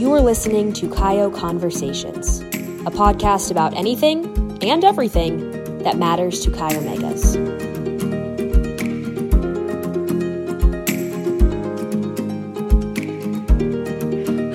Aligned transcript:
You 0.00 0.14
are 0.14 0.22
listening 0.22 0.72
to 0.72 0.88
Chi 0.88 1.18
O 1.18 1.30
Conversations, 1.30 2.40
a 2.40 2.90
podcast 2.90 3.50
about 3.50 3.74
anything 3.74 4.24
and 4.62 4.82
everything 4.82 5.78
that 5.82 5.98
matters 5.98 6.40
to 6.40 6.50
Chi 6.50 6.72
Omegas. 6.72 7.36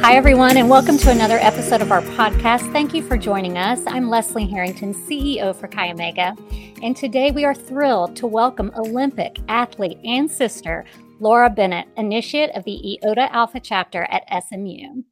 Hi, 0.02 0.16
everyone, 0.16 0.58
and 0.58 0.68
welcome 0.68 0.98
to 0.98 1.12
another 1.12 1.38
episode 1.38 1.84
of 1.84 1.91
our 1.91 2.02
podcast. 2.02 2.71
Thank 2.73 2.96
you 2.96 3.04
for 3.04 3.16
joining 3.16 3.55
us. 3.55 3.80
I'm 3.86 4.09
Leslie 4.09 4.48
Harrington, 4.48 4.96
CEO 4.96 5.55
for 5.55 5.68
Chi 5.68 5.91
Omega, 5.91 6.36
and 6.82 6.98
today 6.98 7.30
we 7.30 7.46
are 7.46 7.54
thrilled 7.54 8.16
to 8.16 8.25
welcome 8.25 8.71
Olympic 8.75 9.38
athlete 9.48 10.00
and 10.04 10.30
sister 10.32 10.86
Laura 11.20 11.50
Bennett, 11.50 11.88
initiate 11.98 12.50
of 12.55 12.66
the 12.66 13.00
Iota 13.04 13.34
Alpha 13.34 13.59
chapter 13.59 14.05
at 14.09 14.23
SMU. 14.43 15.04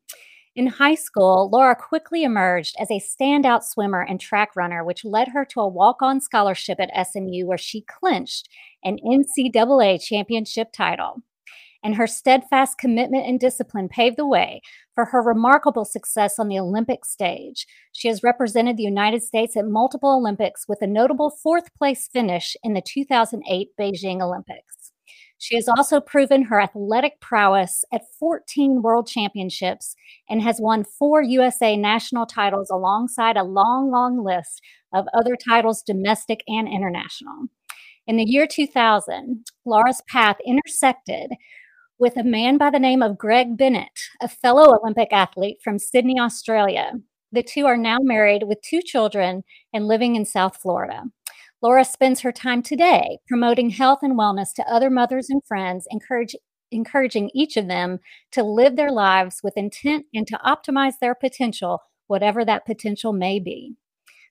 In 0.55 0.67
high 0.67 0.93
school, 0.93 1.49
Laura 1.51 1.75
quickly 1.75 2.23
emerged 2.23 2.75
as 2.79 2.91
a 2.91 2.99
standout 2.99 3.63
swimmer 3.63 4.01
and 4.01 4.19
track 4.19 4.55
runner, 4.55 4.83
which 4.83 5.03
led 5.03 5.29
her 5.29 5.43
to 5.45 5.61
a 5.61 5.67
walk 5.67 6.03
on 6.03 6.21
scholarship 6.21 6.79
at 6.79 7.07
SMU, 7.07 7.47
where 7.47 7.57
she 7.57 7.81
clinched 7.81 8.49
an 8.83 8.99
NCAA 9.03 9.99
championship 9.99 10.71
title. 10.71 11.23
And 11.83 11.95
her 11.95 12.05
steadfast 12.05 12.77
commitment 12.77 13.25
and 13.25 13.39
discipline 13.39 13.89
paved 13.89 14.15
the 14.15 14.27
way 14.27 14.61
for 14.93 15.05
her 15.05 15.23
remarkable 15.23 15.85
success 15.85 16.37
on 16.37 16.49
the 16.49 16.59
Olympic 16.59 17.03
stage. 17.03 17.65
She 17.91 18.07
has 18.07 18.21
represented 18.21 18.77
the 18.77 18.83
United 18.83 19.23
States 19.23 19.57
at 19.57 19.65
multiple 19.65 20.15
Olympics 20.15 20.67
with 20.67 20.83
a 20.83 20.87
notable 20.87 21.31
fourth 21.31 21.73
place 21.73 22.07
finish 22.07 22.55
in 22.63 22.73
the 22.75 22.81
2008 22.81 23.69
Beijing 23.77 24.21
Olympics. 24.21 24.82
She 25.37 25.55
has 25.55 25.67
also 25.67 25.99
proven 25.99 26.43
her 26.43 26.61
athletic 26.61 27.19
prowess 27.19 27.83
at 27.91 28.03
14 28.19 28.81
world 28.81 29.07
championships 29.07 29.95
and 30.29 30.41
has 30.41 30.61
won 30.61 30.85
four 30.85 31.21
USA 31.21 31.75
national 31.75 32.25
titles 32.25 32.69
alongside 32.69 33.35
a 33.35 33.43
long, 33.43 33.91
long 33.91 34.23
list 34.23 34.61
of 34.93 35.05
other 35.13 35.35
titles, 35.35 35.83
domestic 35.83 36.43
and 36.47 36.67
international. 36.67 37.47
In 38.07 38.17
the 38.17 38.25
year 38.25 38.47
2000, 38.47 39.45
Laura's 39.65 40.01
path 40.07 40.37
intersected 40.45 41.31
with 41.99 42.17
a 42.17 42.23
man 42.23 42.57
by 42.57 42.69
the 42.69 42.79
name 42.79 43.01
of 43.01 43.17
Greg 43.17 43.57
Bennett, 43.57 43.99
a 44.21 44.27
fellow 44.27 44.77
Olympic 44.77 45.13
athlete 45.13 45.59
from 45.63 45.79
Sydney, 45.79 46.19
Australia. 46.19 46.93
The 47.31 47.43
two 47.43 47.65
are 47.65 47.77
now 47.77 47.97
married 48.01 48.43
with 48.43 48.61
two 48.61 48.81
children 48.81 49.43
and 49.73 49.87
living 49.87 50.15
in 50.15 50.25
South 50.25 50.57
Florida. 50.57 51.03
Laura 51.63 51.85
spends 51.85 52.19
her 52.19 52.33
time 52.33 52.61
today 52.61 53.19
promoting 53.25 53.69
health 53.69 53.99
and 54.01 54.19
wellness 54.19 54.53
to 54.53 54.69
other 54.69 54.89
mothers 54.89 55.29
and 55.29 55.41
friends, 55.45 55.87
encourage, 55.89 56.35
encouraging 56.71 57.31
each 57.33 57.55
of 57.55 57.69
them 57.69 58.01
to 58.33 58.43
live 58.43 58.75
their 58.75 58.91
lives 58.91 59.39
with 59.41 59.55
intent 59.55 60.05
and 60.13 60.27
to 60.27 60.37
optimize 60.45 60.95
their 60.99 61.15
potential, 61.15 61.79
whatever 62.07 62.43
that 62.43 62.65
potential 62.65 63.13
may 63.13 63.39
be. 63.39 63.77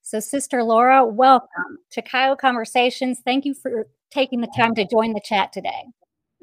So, 0.03 0.20
Sister 0.20 0.62
Laura, 0.62 1.06
welcome 1.06 1.78
to 1.92 2.03
Chi 2.03 2.28
O 2.28 2.36
Conversations. 2.36 3.22
Thank 3.25 3.47
you 3.47 3.55
for 3.55 3.86
taking 4.10 4.42
the 4.42 4.53
time 4.55 4.75
to 4.75 4.86
join 4.86 5.14
the 5.14 5.22
chat 5.25 5.55
today. 5.55 5.84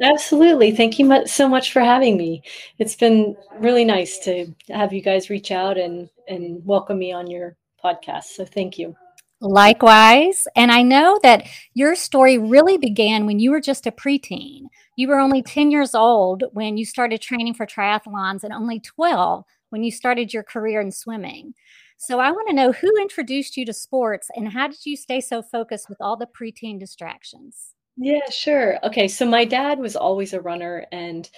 Absolutely. 0.02 0.72
Thank 0.72 0.98
you 0.98 1.28
so 1.28 1.48
much 1.48 1.72
for 1.72 1.82
having 1.82 2.18
me. 2.18 2.42
It's 2.80 2.96
been 2.96 3.38
really 3.60 3.86
nice 3.86 4.18
to 4.20 4.48
have 4.70 4.92
you 4.92 5.02
guys 5.02 5.30
reach 5.30 5.52
out 5.52 5.78
and, 5.78 6.10
and 6.28 6.66
welcome 6.66 6.98
me 6.98 7.12
on 7.12 7.30
your 7.30 7.58
podcast. 7.84 8.24
So, 8.24 8.44
thank 8.44 8.80
you. 8.80 8.96
Likewise. 9.42 10.48
And 10.56 10.72
I 10.72 10.82
know 10.82 11.20
that 11.24 11.48
your 11.74 11.96
story 11.96 12.38
really 12.38 12.78
began 12.78 13.26
when 13.26 13.40
you 13.40 13.52
were 13.52 13.62
just 13.62 13.88
a 13.88 13.92
preteen. 13.92 14.64
You 14.98 15.08
were 15.08 15.20
only 15.20 15.42
10 15.42 15.72
years 15.72 15.96
old 15.96 16.44
when 16.52 16.76
you 16.78 16.86
started 16.86 17.22
training 17.22 17.54
for 17.54 17.66
triathlons 17.66 18.44
and 18.44 18.52
only 18.52 18.80
12 18.80 19.46
when 19.70 19.84
you 19.84 19.92
started 19.92 20.34
your 20.34 20.44
career 20.44 20.82
in 20.82 20.92
swimming. 20.92 21.54
So 21.98 22.20
I 22.20 22.32
want 22.32 22.50
to 22.50 22.56
know 22.56 22.72
who 22.72 22.92
introduced 23.00 23.56
you 23.56 23.66
to 23.66 23.74
sports 23.74 24.30
and 24.36 24.52
how 24.52 24.68
did 24.68 24.86
you 24.86 24.98
stay 24.98 25.22
so 25.22 25.42
focused 25.42 25.90
with 25.90 26.02
all 26.02 26.18
the 26.18 26.28
preteen 26.28 26.80
distractions? 26.80 27.74
Yeah, 27.98 28.30
sure. 28.30 28.78
Okay, 28.86 29.08
so 29.08 29.26
my 29.26 29.46
dad 29.46 29.80
was 29.80 29.96
always 29.96 30.34
a 30.34 30.42
runner 30.42 30.86
and 30.92 31.30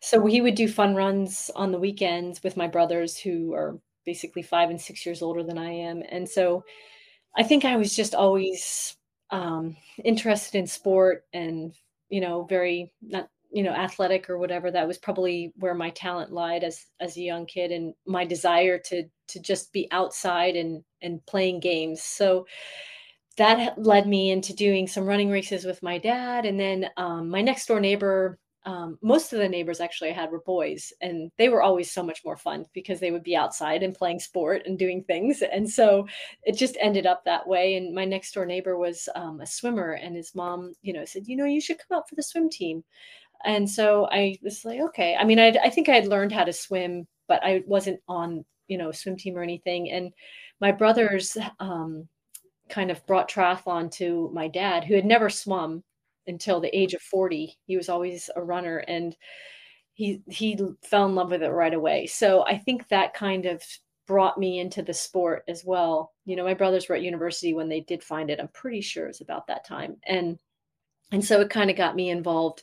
so 0.00 0.24
he 0.26 0.40
would 0.40 0.54
do 0.54 0.68
fun 0.68 0.94
runs 0.94 1.50
on 1.54 1.70
the 1.70 1.78
weekends 1.78 2.42
with 2.42 2.56
my 2.56 2.66
brothers 2.66 3.16
who 3.16 3.52
are 3.52 3.78
basically 4.04 4.42
5 4.42 4.70
and 4.70 4.80
6 4.80 5.06
years 5.06 5.22
older 5.22 5.42
than 5.42 5.58
I 5.58 5.70
am. 5.70 6.02
And 6.08 6.28
so 6.28 6.64
I 7.36 7.42
think 7.42 7.64
I 7.64 7.76
was 7.76 7.94
just 7.94 8.14
always 8.14 8.96
um, 9.30 9.76
interested 10.04 10.58
in 10.58 10.66
sport 10.66 11.24
and, 11.32 11.72
you 12.08 12.20
know, 12.20 12.44
very 12.44 12.92
not, 13.00 13.28
you 13.50 13.62
know, 13.62 13.72
athletic 13.72 14.28
or 14.28 14.38
whatever. 14.38 14.70
That 14.70 14.86
was 14.86 14.98
probably 14.98 15.52
where 15.56 15.74
my 15.74 15.90
talent 15.90 16.32
lied 16.32 16.64
as 16.64 16.86
as 17.00 17.16
a 17.16 17.22
young 17.22 17.46
kid 17.46 17.70
and 17.72 17.94
my 18.06 18.24
desire 18.24 18.78
to 18.78 19.04
to 19.28 19.40
just 19.40 19.72
be 19.72 19.88
outside 19.90 20.56
and 20.56 20.82
and 21.00 21.24
playing 21.26 21.60
games. 21.60 22.02
So 22.02 22.46
that 23.38 23.78
led 23.78 24.06
me 24.06 24.30
into 24.30 24.54
doing 24.54 24.86
some 24.86 25.06
running 25.06 25.30
races 25.30 25.64
with 25.64 25.82
my 25.82 25.96
dad. 25.96 26.44
And 26.44 26.60
then 26.60 26.90
um, 26.98 27.30
my 27.30 27.40
next 27.40 27.66
door 27.66 27.80
neighbor 27.80 28.38
um, 28.64 28.98
most 29.02 29.32
of 29.32 29.40
the 29.40 29.48
neighbors 29.48 29.80
actually 29.80 30.10
I 30.10 30.14
had 30.14 30.30
were 30.30 30.40
boys, 30.40 30.92
and 31.00 31.30
they 31.36 31.48
were 31.48 31.62
always 31.62 31.90
so 31.90 32.02
much 32.02 32.24
more 32.24 32.36
fun 32.36 32.66
because 32.72 33.00
they 33.00 33.10
would 33.10 33.24
be 33.24 33.36
outside 33.36 33.82
and 33.82 33.94
playing 33.94 34.20
sport 34.20 34.62
and 34.66 34.78
doing 34.78 35.02
things. 35.02 35.42
And 35.42 35.68
so 35.68 36.06
it 36.44 36.56
just 36.56 36.76
ended 36.80 37.06
up 37.06 37.24
that 37.24 37.46
way. 37.46 37.74
And 37.74 37.94
my 37.94 38.04
next 38.04 38.32
door 38.34 38.46
neighbor 38.46 38.76
was 38.76 39.08
um, 39.16 39.40
a 39.40 39.46
swimmer, 39.46 39.92
and 39.92 40.14
his 40.14 40.34
mom, 40.34 40.74
you 40.82 40.92
know, 40.92 41.04
said, 41.04 41.26
you 41.26 41.36
know, 41.36 41.44
you 41.44 41.60
should 41.60 41.78
come 41.78 41.98
out 41.98 42.08
for 42.08 42.14
the 42.14 42.22
swim 42.22 42.48
team. 42.48 42.84
And 43.44 43.68
so 43.68 44.08
I 44.10 44.38
was 44.42 44.64
like, 44.64 44.80
okay. 44.80 45.16
I 45.18 45.24
mean, 45.24 45.40
I, 45.40 45.48
I 45.62 45.70
think 45.70 45.88
I 45.88 45.94
had 45.94 46.06
learned 46.06 46.32
how 46.32 46.44
to 46.44 46.52
swim, 46.52 47.08
but 47.26 47.42
I 47.42 47.64
wasn't 47.66 48.00
on, 48.06 48.44
you 48.68 48.78
know, 48.78 48.92
swim 48.92 49.16
team 49.16 49.36
or 49.36 49.42
anything. 49.42 49.90
And 49.90 50.12
my 50.60 50.70
brothers 50.70 51.36
um, 51.58 52.06
kind 52.68 52.92
of 52.92 53.04
brought 53.06 53.28
triathlon 53.28 53.90
to 53.92 54.30
my 54.32 54.46
dad, 54.46 54.84
who 54.84 54.94
had 54.94 55.04
never 55.04 55.28
swum 55.28 55.82
until 56.26 56.60
the 56.60 56.76
age 56.76 56.94
of 56.94 57.02
40. 57.02 57.56
He 57.66 57.76
was 57.76 57.88
always 57.88 58.30
a 58.36 58.42
runner 58.42 58.78
and 58.78 59.16
he 59.94 60.22
he 60.28 60.58
fell 60.82 61.06
in 61.06 61.14
love 61.14 61.30
with 61.30 61.42
it 61.42 61.50
right 61.50 61.74
away. 61.74 62.06
So 62.06 62.44
I 62.46 62.58
think 62.58 62.88
that 62.88 63.14
kind 63.14 63.46
of 63.46 63.62
brought 64.06 64.38
me 64.38 64.58
into 64.58 64.82
the 64.82 64.94
sport 64.94 65.44
as 65.48 65.64
well. 65.64 66.12
You 66.24 66.36
know, 66.36 66.44
my 66.44 66.54
brothers 66.54 66.88
were 66.88 66.96
at 66.96 67.02
university 67.02 67.54
when 67.54 67.68
they 67.68 67.80
did 67.80 68.02
find 68.02 68.30
it. 68.30 68.40
I'm 68.40 68.48
pretty 68.48 68.80
sure 68.80 69.04
it 69.04 69.08
was 69.08 69.20
about 69.20 69.46
that 69.48 69.64
time. 69.66 69.96
And 70.06 70.38
and 71.12 71.24
so 71.24 71.40
it 71.40 71.50
kind 71.50 71.70
of 71.70 71.76
got 71.76 71.94
me 71.96 72.10
involved 72.10 72.62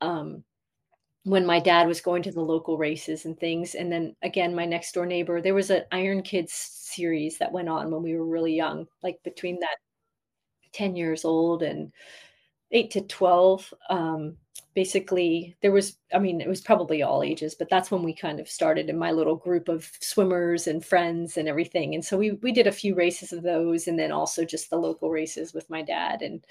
um, 0.00 0.44
when 1.24 1.46
my 1.46 1.60
dad 1.60 1.86
was 1.86 2.00
going 2.00 2.22
to 2.24 2.32
the 2.32 2.40
local 2.40 2.78
races 2.78 3.26
and 3.26 3.38
things. 3.38 3.74
And 3.74 3.92
then 3.92 4.16
again, 4.22 4.54
my 4.54 4.64
next 4.64 4.92
door 4.92 5.06
neighbor, 5.06 5.40
there 5.40 5.54
was 5.54 5.70
an 5.70 5.84
Iron 5.92 6.22
Kids 6.22 6.52
series 6.52 7.38
that 7.38 7.52
went 7.52 7.68
on 7.68 7.90
when 7.90 8.02
we 8.02 8.16
were 8.16 8.26
really 8.26 8.54
young, 8.54 8.86
like 9.02 9.18
between 9.22 9.60
that 9.60 9.76
10 10.72 10.96
years 10.96 11.24
old 11.24 11.62
and 11.62 11.92
eight 12.72 12.90
to 12.90 13.00
12 13.02 13.72
um, 13.90 14.36
basically 14.74 15.54
there 15.60 15.72
was 15.72 15.98
i 16.14 16.18
mean 16.18 16.40
it 16.40 16.48
was 16.48 16.62
probably 16.62 17.02
all 17.02 17.22
ages 17.22 17.54
but 17.54 17.68
that's 17.68 17.90
when 17.90 18.02
we 18.02 18.14
kind 18.14 18.40
of 18.40 18.48
started 18.48 18.88
in 18.88 18.98
my 18.98 19.10
little 19.12 19.36
group 19.36 19.68
of 19.68 19.90
swimmers 20.00 20.66
and 20.66 20.84
friends 20.84 21.36
and 21.36 21.48
everything. 21.48 21.94
And 21.94 22.04
so 22.04 22.16
we 22.16 22.32
we 22.42 22.52
did 22.52 22.66
a 22.66 22.72
few 22.72 22.94
races 22.94 23.32
of 23.32 23.42
those 23.42 23.86
and 23.86 23.98
then 23.98 24.12
also 24.12 24.44
just 24.44 24.70
the 24.70 24.76
local 24.76 25.10
races 25.10 25.52
with 25.52 25.68
my 25.68 25.82
dad. 25.82 26.22
And 26.22 26.44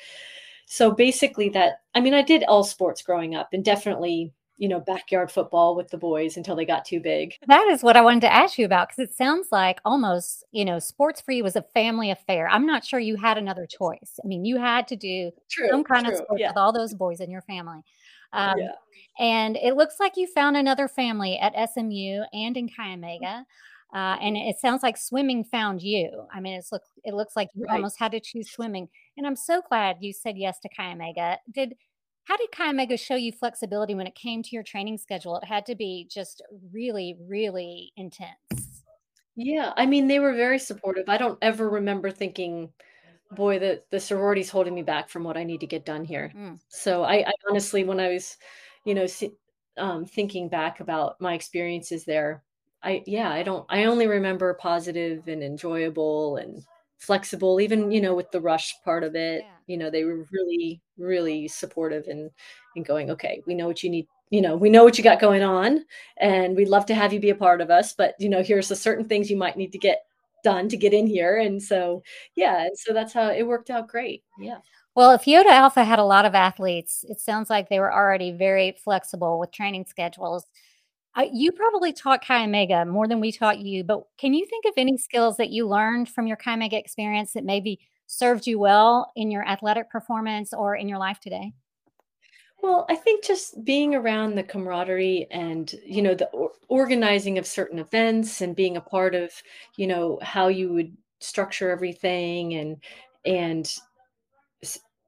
so 0.66 0.90
basically 0.90 1.50
that 1.50 1.82
i 1.96 2.00
mean 2.00 2.14
i 2.14 2.22
did 2.22 2.44
all 2.46 2.64
sports 2.64 3.02
growing 3.02 3.36
up 3.36 3.50
and 3.52 3.66
definitely 3.66 4.32
you 4.62 4.68
know, 4.68 4.80
backyard 4.80 5.32
football 5.32 5.76
with 5.76 5.90
the 5.90 5.98
boys 5.98 6.38
until 6.38 6.56
they 6.56 6.66
got 6.66 6.86
too 6.86 7.00
big. 7.00 7.34
That 7.48 7.68
is 7.70 7.82
what 7.82 7.98
I 7.98 8.02
wanted 8.02 8.22
to 8.22 8.32
ask 8.32 8.60
you 8.60 8.66
about 8.66 8.90
because 8.90 9.10
it 9.10 9.18
sounds 9.18 9.48
like 9.52 9.80
almost, 9.84 10.44
you 10.52 10.64
know, 10.64 10.78
sports 10.78 11.20
for 11.20 11.32
you 11.32 11.44
was 11.44 11.56
a 11.56 11.64
family 11.74 12.12
affair. 12.12 12.48
I'm 12.48 12.68
not 12.68 12.86
sure 12.86 13.00
you 13.00 13.16
had 13.16 13.40
another 13.40 13.66
choice. 13.66 14.20
I 14.24 14.28
mean, 14.28 14.46
you 14.46 14.60
had 14.60 14.88
to 14.90 14.96
do 14.96 15.32
true, 15.50 15.68
some 15.72 15.84
kind 15.84 16.06
true, 16.06 16.14
of 16.14 16.20
sports 16.20 16.40
yeah. 16.40 16.50
with 16.50 16.58
all 16.58 16.72
those 16.72 16.94
boys 16.94 17.22
in 17.22 17.32
your 17.32 17.42
family. 17.42 17.82
Um, 18.34 18.60
yeah. 18.60 18.72
And 19.20 19.58
it 19.58 19.76
looks 19.76 19.96
like 20.00 20.16
you 20.16 20.28
found 20.28 20.56
another 20.56 20.88
family 20.88 21.40
at 21.40 21.56
SMU 21.72 22.22
and 22.32 22.56
in 22.56 22.70
Chi 22.70 22.94
Omega. 22.94 23.48
Uh, 23.96 24.16
and 24.22 24.38
it 24.38 24.60
sounds 24.60 24.84
like 24.84 24.96
swimming 24.96 25.44
found 25.44 25.82
you. 25.82 26.28
I 26.32 26.40
mean, 26.40 26.54
it's 26.54 26.72
look, 26.72 26.84
it 27.04 27.16
looks 27.16 27.36
like 27.36 27.50
you 27.56 27.66
right. 27.66 27.74
almost 27.74 27.98
had 27.98 28.12
to 28.12 28.20
choose 28.20 28.52
swimming. 28.52 28.90
And 29.18 29.26
I'm 29.26 29.36
so 29.36 29.64
glad 29.68 29.98
you 30.02 30.14
said 30.14 30.38
yes 30.38 30.60
to 30.60 30.70
Chi 30.70 30.92
Omega. 30.92 31.40
Did 31.52 31.74
how 32.26 32.38
did 32.38 32.52
Chi 32.52 32.70
Omega 32.70 32.98
show 32.98 33.16
you 33.16 33.32
flexibility 33.32 33.96
when 33.96 34.08
it 34.08 34.16
came 34.16 34.44
to 34.44 34.50
your 34.52 34.64
training 34.64 34.98
schedule? 34.98 35.38
It 35.38 35.46
had 35.46 35.66
to 35.68 35.76
be 35.76 36.08
just 36.10 36.42
really, 36.72 37.18
really 37.28 37.92
intense. 37.98 38.84
Yeah, 39.36 39.74
I 39.76 39.86
mean, 39.86 40.08
they 40.08 40.20
were 40.20 40.34
very 40.34 40.60
supportive. 40.60 41.08
I 41.08 41.18
don't 41.18 41.40
ever 41.42 41.70
remember 41.70 42.12
thinking, 42.12 42.72
boy, 43.32 43.60
the, 43.60 43.82
the 43.90 44.00
sorority's 44.00 44.50
holding 44.50 44.76
me 44.76 44.84
back 44.84 45.10
from 45.10 45.24
what 45.24 45.38
I 45.38 45.44
need 45.44 45.62
to 45.62 45.68
get 45.68 45.86
done 45.86 46.04
here. 46.04 46.32
Mm. 46.36 46.60
So 46.70 47.04
I, 47.04 47.28
I, 47.28 47.32
honestly, 47.50 47.84
when 47.84 48.00
I 48.00 48.10
was, 48.10 48.38
you 48.86 48.94
know, 48.94 49.08
um, 49.78 50.06
thinking 50.06 50.50
back 50.50 50.80
about 50.80 51.20
my 51.22 51.34
experiences 51.34 52.04
there, 52.04 52.44
I, 52.84 53.04
yeah, 53.06 53.32
I 53.32 53.44
don't, 53.44 53.66
I 53.70 53.86
only 53.86 54.08
remember 54.08 54.54
positive 54.56 55.28
and 55.28 55.44
enjoyable 55.44 56.38
and 56.38 56.64
flexible 57.02 57.60
even 57.60 57.92
you 57.92 58.00
know 58.00 58.14
with 58.14 58.32
the 58.32 58.40
rush 58.40 58.76
part 58.86 59.04
of 59.04 59.16
it 59.16 59.42
yeah. 59.42 59.52
you 59.68 59.78
know 59.78 59.90
they 59.90 60.06
were 60.06 60.26
really 60.32 60.82
really 60.98 61.48
supportive 61.48 62.06
and 62.08 62.30
and 62.76 62.86
going 62.86 63.10
okay 63.10 63.42
we 63.46 63.54
know 63.54 63.68
what 63.68 63.84
you 63.84 63.90
need 63.90 64.08
you 64.32 64.42
know, 64.42 64.56
we 64.56 64.70
know 64.70 64.84
what 64.84 64.98
you 64.98 65.04
got 65.04 65.20
going 65.20 65.44
on 65.44 65.86
and 66.18 66.56
we'd 66.56 66.70
love 66.70 66.86
to 66.88 66.96
have 66.96 67.12
you 67.14 67.20
be 67.20 67.30
a 67.30 67.36
part 67.36 67.62
of 67.62 67.70
us, 67.70 67.94
but 67.94 68.16
you 68.18 68.30
know, 68.30 68.42
here's 68.42 68.70
the 68.70 68.76
certain 68.76 69.06
things 69.06 69.30
you 69.30 69.38
might 69.38 69.58
need 69.58 69.74
to 69.74 69.78
get 69.78 70.06
done 70.44 70.70
to 70.70 70.78
get 70.78 70.94
in 70.94 71.06
here. 71.06 71.38
And 71.38 71.62
so, 71.62 72.02
yeah, 72.36 72.70
so 72.74 72.94
that's 72.94 73.14
how 73.14 73.30
it 73.30 73.46
worked 73.46 73.70
out 73.70 73.90
great. 73.90 74.24
Yeah. 74.40 74.60
Well, 74.96 75.12
if 75.12 75.28
Iota 75.28 75.52
Alpha 75.52 75.84
had 75.84 76.00
a 76.00 76.06
lot 76.06 76.26
of 76.26 76.34
athletes, 76.34 77.06
it 77.08 77.20
sounds 77.20 77.50
like 77.50 77.70
they 77.70 77.80
were 77.80 77.94
already 77.94 78.32
very 78.32 78.72
flexible 78.72 79.38
with 79.38 79.52
training 79.52 79.86
schedules. 79.88 80.46
You 81.34 81.52
probably 81.52 81.92
taught 81.92 82.26
Chi 82.26 82.44
Omega 82.44 82.86
more 82.86 83.08
than 83.08 83.20
we 83.20 83.32
taught 83.32 83.60
you, 83.60 83.84
but 83.84 84.04
can 84.18 84.34
you 84.34 84.46
think 84.46 84.66
of 84.66 84.74
any 84.78 84.98
skills 84.98 85.38
that 85.38 85.50
you 85.50 85.68
learned 85.68 86.10
from 86.10 86.26
your 86.26 86.38
Chi 86.38 86.54
Omega 86.54 86.78
experience 86.78 87.34
that 87.34 87.44
maybe 87.44 87.80
served 88.08 88.48
you 88.48 88.60
well 88.60 89.12
in 89.16 89.30
your 89.30 89.46
athletic 89.48 89.90
performance 89.90 90.54
or 90.54 90.76
in 90.76 90.88
your 90.88 90.98
life 90.98 91.20
today? 91.20 91.54
Well, 92.62 92.86
I 92.90 92.96
think 92.96 93.26
just 93.26 93.66
being 93.66 93.96
around 93.96 94.36
the 94.36 94.44
camaraderie 94.44 95.28
and, 95.32 95.74
you 95.86 96.02
know, 96.02 96.14
the 96.14 96.28
or- 96.28 96.52
organizing 96.70 97.38
of 97.38 97.48
certain 97.48 97.80
events 97.80 98.42
and 98.42 98.56
being 98.56 98.78
a 98.78 98.82
part 98.82 99.16
of, 99.16 99.32
you 99.78 99.88
know, 99.88 100.20
how 100.22 100.48
you 100.48 100.72
would 100.72 100.96
structure 101.20 101.72
everything 101.72 102.54
and, 102.54 102.78
and, 103.26 103.74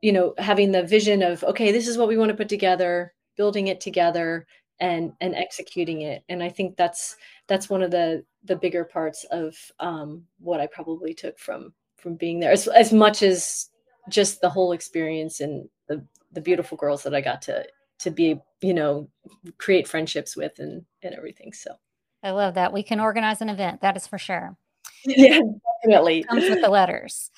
you 0.01 0.11
know, 0.11 0.33
having 0.37 0.71
the 0.71 0.83
vision 0.83 1.21
of, 1.21 1.43
okay, 1.43 1.71
this 1.71 1.87
is 1.87 1.97
what 1.97 2.07
we 2.07 2.17
want 2.17 2.29
to 2.29 2.37
put 2.37 2.49
together, 2.49 3.13
building 3.37 3.67
it 3.67 3.79
together 3.79 4.47
and, 4.79 5.13
and 5.21 5.35
executing 5.35 6.01
it. 6.01 6.23
And 6.29 6.43
I 6.43 6.49
think 6.49 6.75
that's, 6.75 7.15
that's 7.47 7.69
one 7.69 7.81
of 7.81 7.91
the, 7.91 8.23
the 8.43 8.55
bigger 8.55 8.83
parts 8.83 9.25
of 9.31 9.55
um, 9.79 10.23
what 10.39 10.59
I 10.59 10.67
probably 10.67 11.13
took 11.13 11.37
from, 11.39 11.73
from 11.97 12.15
being 12.15 12.39
there 12.39 12.51
as, 12.51 12.67
as 12.67 12.91
much 12.91 13.23
as 13.23 13.69
just 14.09 14.41
the 14.41 14.49
whole 14.49 14.73
experience 14.73 15.39
and 15.39 15.69
the, 15.87 16.05
the 16.31 16.41
beautiful 16.41 16.77
girls 16.77 17.03
that 17.03 17.15
I 17.15 17.21
got 17.21 17.41
to 17.43 17.65
to 17.99 18.11
be, 18.11 18.39
you 18.61 18.73
know, 18.73 19.09
create 19.57 19.87
friendships 19.87 20.35
with 20.35 20.59
and 20.59 20.83
and 21.01 21.15
everything. 21.15 21.53
So 21.53 21.75
I 22.21 22.31
love 22.31 22.55
that. 22.55 22.73
We 22.73 22.83
can 22.83 22.99
organize 22.99 23.41
an 23.41 23.49
event, 23.49 23.81
that 23.81 23.97
is 23.97 24.07
for 24.07 24.17
sure. 24.17 24.57
Yeah, 25.05 25.41
definitely. 25.81 26.23
Comes 26.23 26.49
with 26.49 26.61
the 26.61 26.69
letters. 26.69 27.29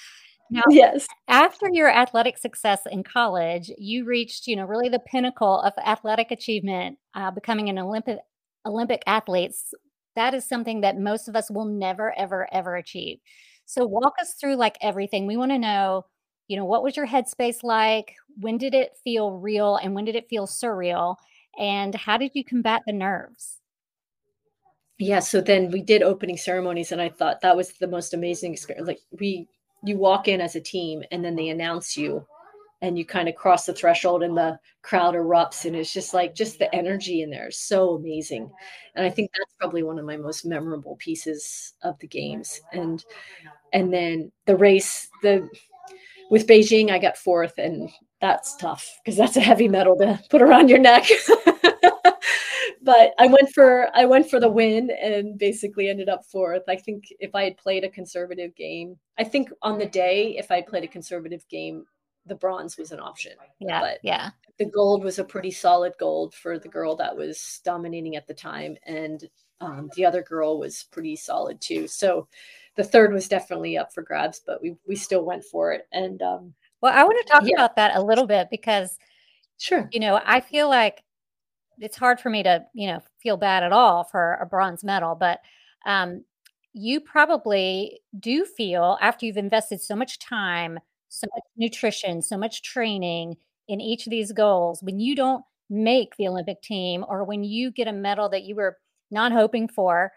Now, 0.49 0.61
yes. 0.69 1.07
After 1.27 1.69
your 1.71 1.89
athletic 1.89 2.37
success 2.37 2.81
in 2.89 3.03
college, 3.03 3.71
you 3.77 4.05
reached, 4.05 4.47
you 4.47 4.55
know, 4.55 4.65
really 4.65 4.89
the 4.89 4.99
pinnacle 4.99 5.59
of 5.61 5.73
athletic 5.83 6.31
achievement, 6.31 6.97
uh, 7.15 7.31
becoming 7.31 7.69
an 7.69 7.79
Olympic 7.79 8.19
Olympic 8.65 9.03
athlete. 9.07 9.55
That 10.15 10.33
is 10.33 10.47
something 10.47 10.81
that 10.81 10.97
most 10.97 11.27
of 11.27 11.35
us 11.35 11.51
will 11.51 11.65
never, 11.65 12.17
ever, 12.17 12.47
ever 12.53 12.75
achieve. 12.75 13.19
So 13.65 13.85
walk 13.85 14.13
us 14.21 14.35
through 14.39 14.55
like 14.55 14.77
everything. 14.81 15.27
We 15.27 15.37
want 15.37 15.51
to 15.51 15.59
know 15.59 16.05
you 16.47 16.57
know, 16.57 16.65
what 16.65 16.83
was 16.83 16.95
your 16.95 17.07
headspace 17.07 17.63
like? 17.63 18.15
When 18.39 18.57
did 18.57 18.73
it 18.73 18.97
feel 19.03 19.31
real 19.31 19.77
and 19.77 19.95
when 19.95 20.05
did 20.05 20.15
it 20.15 20.29
feel 20.29 20.45
surreal? 20.45 21.15
And 21.57 21.95
how 21.95 22.17
did 22.17 22.31
you 22.33 22.43
combat 22.43 22.83
the 22.85 22.93
nerves? 22.93 23.59
Yeah, 24.97 25.19
so 25.19 25.41
then 25.41 25.71
we 25.71 25.81
did 25.81 26.03
opening 26.03 26.37
ceremonies 26.37 26.91
and 26.91 27.01
I 27.01 27.09
thought 27.09 27.41
that 27.41 27.57
was 27.57 27.73
the 27.73 27.87
most 27.87 28.13
amazing 28.13 28.53
experience. 28.53 28.87
Like 28.87 28.99
we 29.11 29.47
you 29.83 29.97
walk 29.97 30.27
in 30.27 30.41
as 30.41 30.55
a 30.55 30.61
team 30.61 31.03
and 31.11 31.23
then 31.23 31.35
they 31.35 31.49
announce 31.49 31.95
you 31.95 32.25
and 32.81 32.97
you 32.97 33.05
kind 33.05 33.29
of 33.29 33.35
cross 33.35 33.65
the 33.65 33.73
threshold 33.73 34.21
and 34.21 34.37
the 34.37 34.59
crowd 34.81 35.15
erupts 35.15 35.65
and 35.65 35.75
it's 35.75 35.93
just 35.93 36.13
like 36.13 36.35
just 36.35 36.59
the 36.59 36.73
energy 36.75 37.21
in 37.21 37.29
there 37.29 37.47
is 37.47 37.57
so 37.57 37.95
amazing 37.95 38.51
and 38.95 39.05
i 39.05 39.09
think 39.09 39.31
that's 39.31 39.51
probably 39.59 39.83
one 39.83 39.97
of 39.97 40.05
my 40.05 40.17
most 40.17 40.45
memorable 40.45 40.95
pieces 40.97 41.73
of 41.83 41.97
the 41.99 42.07
games 42.07 42.59
and 42.73 43.05
and 43.73 43.93
then 43.93 44.31
the 44.45 44.55
race 44.55 45.09
the 45.23 45.47
with 46.29 46.47
Beijing, 46.47 46.91
I 46.91 46.99
got 46.99 47.17
fourth, 47.17 47.57
and 47.57 47.89
that's 48.21 48.55
tough 48.55 48.99
because 49.03 49.17
that's 49.17 49.37
a 49.37 49.41
heavy 49.41 49.67
medal 49.67 49.97
to 49.97 50.19
put 50.29 50.41
around 50.41 50.69
your 50.69 50.79
neck. 50.79 51.07
but 52.85 53.13
I 53.17 53.25
went 53.27 53.51
for 53.53 53.89
I 53.95 54.05
went 54.05 54.29
for 54.29 54.39
the 54.39 54.49
win 54.49 54.91
and 55.01 55.37
basically 55.37 55.89
ended 55.89 56.07
up 56.07 56.23
fourth. 56.23 56.63
I 56.69 56.75
think 56.75 57.05
if 57.19 57.33
I 57.33 57.43
had 57.43 57.57
played 57.57 57.83
a 57.83 57.89
conservative 57.89 58.55
game, 58.55 58.97
I 59.17 59.23
think 59.23 59.49
on 59.63 59.79
the 59.79 59.87
day 59.87 60.37
if 60.37 60.51
I 60.51 60.61
played 60.61 60.83
a 60.83 60.87
conservative 60.87 61.45
game, 61.49 61.85
the 62.27 62.35
bronze 62.35 62.77
was 62.77 62.91
an 62.91 62.99
option. 62.99 63.33
Yeah, 63.59 63.81
but 63.81 63.99
yeah. 64.03 64.29
The 64.59 64.69
gold 64.69 65.03
was 65.03 65.19
a 65.19 65.23
pretty 65.23 65.51
solid 65.51 65.93
gold 65.99 66.33
for 66.33 66.59
the 66.59 66.69
girl 66.69 66.95
that 66.97 67.17
was 67.17 67.59
dominating 67.65 68.15
at 68.15 68.27
the 68.27 68.33
time, 68.33 68.77
and 68.85 69.27
um, 69.59 69.89
the 69.95 70.05
other 70.05 70.21
girl 70.21 70.59
was 70.59 70.85
pretty 70.91 71.15
solid 71.15 71.59
too. 71.59 71.87
So 71.87 72.27
the 72.75 72.83
third 72.83 73.11
was 73.13 73.27
definitely 73.27 73.77
up 73.77 73.93
for 73.93 74.03
grabs, 74.03 74.41
but 74.45 74.61
we 74.61 74.75
we 74.87 74.95
still 74.95 75.25
went 75.25 75.43
for 75.43 75.73
it. 75.73 75.87
And 75.91 76.21
um, 76.21 76.53
well, 76.81 76.93
I 76.95 77.03
want 77.03 77.17
to 77.25 77.33
talk 77.33 77.43
yeah. 77.45 77.55
about 77.55 77.75
that 77.77 77.95
a 77.95 78.01
little 78.01 78.27
bit 78.27 78.49
because, 78.51 78.97
sure, 79.57 79.89
you 79.91 79.99
know, 79.99 80.21
I 80.23 80.39
feel 80.39 80.69
like 80.69 81.03
it's 81.79 81.97
hard 81.97 82.19
for 82.19 82.29
me 82.29 82.43
to 82.43 82.65
you 82.73 82.87
know 82.87 83.01
feel 83.21 83.37
bad 83.37 83.63
at 83.63 83.71
all 83.71 84.03
for 84.03 84.37
a 84.41 84.45
bronze 84.45 84.83
medal, 84.83 85.15
but 85.15 85.39
um, 85.85 86.23
you 86.73 86.99
probably 86.99 88.01
do 88.19 88.45
feel 88.45 88.97
after 89.01 89.25
you've 89.25 89.37
invested 89.37 89.81
so 89.81 89.95
much 89.95 90.19
time, 90.19 90.79
so 91.09 91.27
much 91.35 91.43
nutrition, 91.57 92.21
so 92.21 92.37
much 92.37 92.61
training 92.61 93.35
in 93.67 93.81
each 93.81 94.05
of 94.05 94.11
these 94.11 94.31
goals, 94.31 94.81
when 94.83 94.99
you 94.99 95.15
don't 95.15 95.43
make 95.69 96.15
the 96.17 96.27
Olympic 96.27 96.61
team 96.61 97.03
or 97.07 97.23
when 97.23 97.43
you 97.43 97.71
get 97.71 97.87
a 97.87 97.93
medal 97.93 98.29
that 98.29 98.43
you 98.43 98.55
were 98.55 98.77
not 99.09 99.31
hoping 99.31 99.67
for 99.67 100.11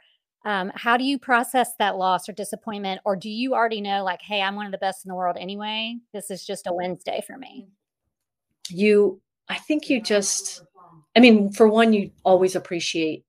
um, 0.44 0.70
how 0.74 0.96
do 0.96 1.04
you 1.04 1.18
process 1.18 1.74
that 1.78 1.96
loss 1.96 2.28
or 2.28 2.32
disappointment? 2.32 3.00
Or 3.04 3.16
do 3.16 3.28
you 3.28 3.54
already 3.54 3.80
know 3.80 4.04
like 4.04 4.22
hey 4.22 4.40
i'm 4.40 4.56
one 4.56 4.66
of 4.66 4.72
the 4.72 4.78
best 4.78 5.04
in 5.04 5.08
the 5.08 5.14
world 5.14 5.36
anyway. 5.38 5.96
This 6.12 6.30
is 6.30 6.44
just 6.44 6.66
a 6.66 6.72
wednesday 6.72 7.22
for 7.26 7.36
me. 7.36 7.68
You 8.68 9.20
i 9.48 9.56
think 9.56 9.90
you 9.90 10.00
just 10.00 10.62
i 11.18 11.20
mean 11.20 11.50
for 11.52 11.68
one 11.68 11.92
you 11.92 12.10
always 12.24 12.54
appreciate 12.54 13.24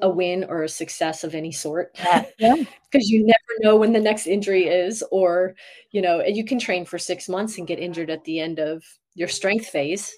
a 0.00 0.08
win 0.08 0.44
or 0.44 0.62
a 0.62 0.68
success 0.68 1.22
of 1.24 1.34
any 1.34 1.52
sort. 1.52 1.92
Because 1.94 2.26
yeah. 2.38 2.54
you 2.94 3.26
never 3.26 3.60
know 3.60 3.76
when 3.76 3.92
the 3.92 4.00
next 4.00 4.26
injury 4.26 4.66
is 4.66 5.04
or 5.10 5.54
you 5.90 6.00
know 6.00 6.22
you 6.22 6.44
can 6.44 6.58
train 6.58 6.84
for 6.84 6.98
six 6.98 7.28
months 7.28 7.58
and 7.58 7.66
get 7.66 7.78
injured 7.78 8.10
at 8.10 8.24
the 8.24 8.40
end 8.40 8.58
of 8.58 8.82
your 9.14 9.28
strength 9.28 9.66
phase 9.66 10.16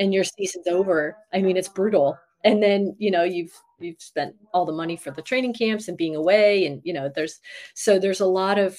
and 0.00 0.12
your 0.12 0.24
season's 0.24 0.66
over. 0.66 1.16
I 1.32 1.40
mean 1.40 1.56
it's 1.56 1.68
brutal. 1.68 2.18
And 2.44 2.62
then 2.62 2.96
you 2.98 3.10
know 3.10 3.22
you've 3.22 3.52
you've 3.78 4.00
spent 4.00 4.34
all 4.52 4.66
the 4.66 4.72
money 4.72 4.96
for 4.96 5.10
the 5.10 5.22
training 5.22 5.54
camps 5.54 5.88
and 5.88 5.96
being 5.96 6.16
away 6.16 6.66
and 6.66 6.80
you 6.84 6.92
know 6.92 7.10
there's 7.14 7.40
so 7.74 7.98
there's 7.98 8.20
a 8.20 8.26
lot 8.26 8.58
of 8.58 8.78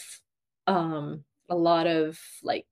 um 0.66 1.24
a 1.50 1.56
lot 1.56 1.88
of 1.88 2.20
like 2.44 2.66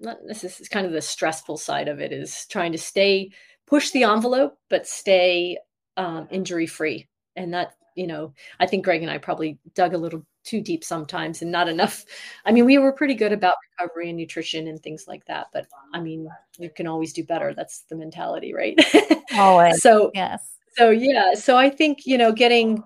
not 0.00 0.18
this 0.26 0.44
is 0.44 0.68
kind 0.68 0.86
of 0.86 0.92
the 0.92 1.00
stressful 1.00 1.56
side 1.56 1.88
of 1.88 2.00
it 2.00 2.12
is 2.12 2.46
trying 2.50 2.72
to 2.72 2.78
stay 2.78 3.30
push 3.70 3.90
the 3.90 4.04
envelope 4.04 4.58
but 4.68 4.86
stay 4.86 5.56
um, 5.96 6.28
injury 6.30 6.66
free 6.66 7.08
and 7.36 7.54
that 7.54 7.74
you 7.96 8.06
know 8.06 8.34
i 8.58 8.66
think 8.66 8.84
greg 8.84 9.02
and 9.02 9.10
i 9.10 9.16
probably 9.16 9.58
dug 9.74 9.94
a 9.94 9.98
little 9.98 10.24
too 10.44 10.60
deep 10.60 10.82
sometimes 10.82 11.42
and 11.42 11.52
not 11.52 11.68
enough. 11.68 12.04
I 12.44 12.52
mean 12.52 12.64
we 12.64 12.78
were 12.78 12.92
pretty 12.92 13.14
good 13.14 13.32
about 13.32 13.56
recovery 13.78 14.08
and 14.08 14.16
nutrition 14.16 14.68
and 14.68 14.82
things 14.82 15.04
like 15.06 15.24
that 15.26 15.48
but 15.52 15.66
i 15.92 16.00
mean 16.00 16.28
you 16.58 16.70
can 16.70 16.86
always 16.86 17.12
do 17.12 17.24
better. 17.24 17.54
That's 17.54 17.80
the 17.88 17.96
mentality 17.96 18.52
right? 18.54 18.78
Always. 19.34 19.80
So 19.80 20.10
yes. 20.14 20.56
so 20.76 20.90
yeah. 20.90 21.34
So 21.34 21.56
i 21.56 21.70
think 21.70 22.06
you 22.06 22.18
know 22.18 22.32
getting 22.32 22.82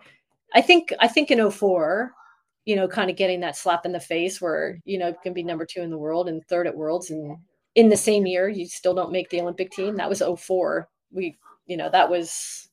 i 0.55 0.61
think 0.61 0.93
i 1.01 1.09
think 1.09 1.31
in 1.31 1.51
04 1.51 2.13
you 2.65 2.77
know 2.77 2.89
kind 2.89 3.11
of 3.11 3.17
getting 3.17 3.41
that 3.41 3.57
slap 3.57 3.87
in 3.87 3.93
the 3.93 4.01
face 4.01 4.41
where 4.41 4.81
you 4.85 4.99
know 4.99 5.15
can 5.23 5.33
be 5.33 5.43
number 5.43 5.67
two 5.67 5.81
in 5.81 5.91
the 5.91 5.99
world 5.99 6.29
and 6.29 6.45
third 6.47 6.67
at 6.67 6.77
worlds 6.77 7.11
and 7.11 7.37
in 7.75 7.89
the 7.89 7.97
same 7.97 8.27
year 8.27 8.49
you 8.49 8.67
still 8.67 8.95
don't 8.95 9.13
make 9.13 9.29
the 9.31 9.41
olympic 9.41 9.71
team 9.71 9.97
that 9.97 10.09
was 10.09 10.23
04 10.23 10.89
we 11.11 11.37
you 11.67 11.77
know 11.77 11.89
that 11.91 12.09
was 12.09 12.69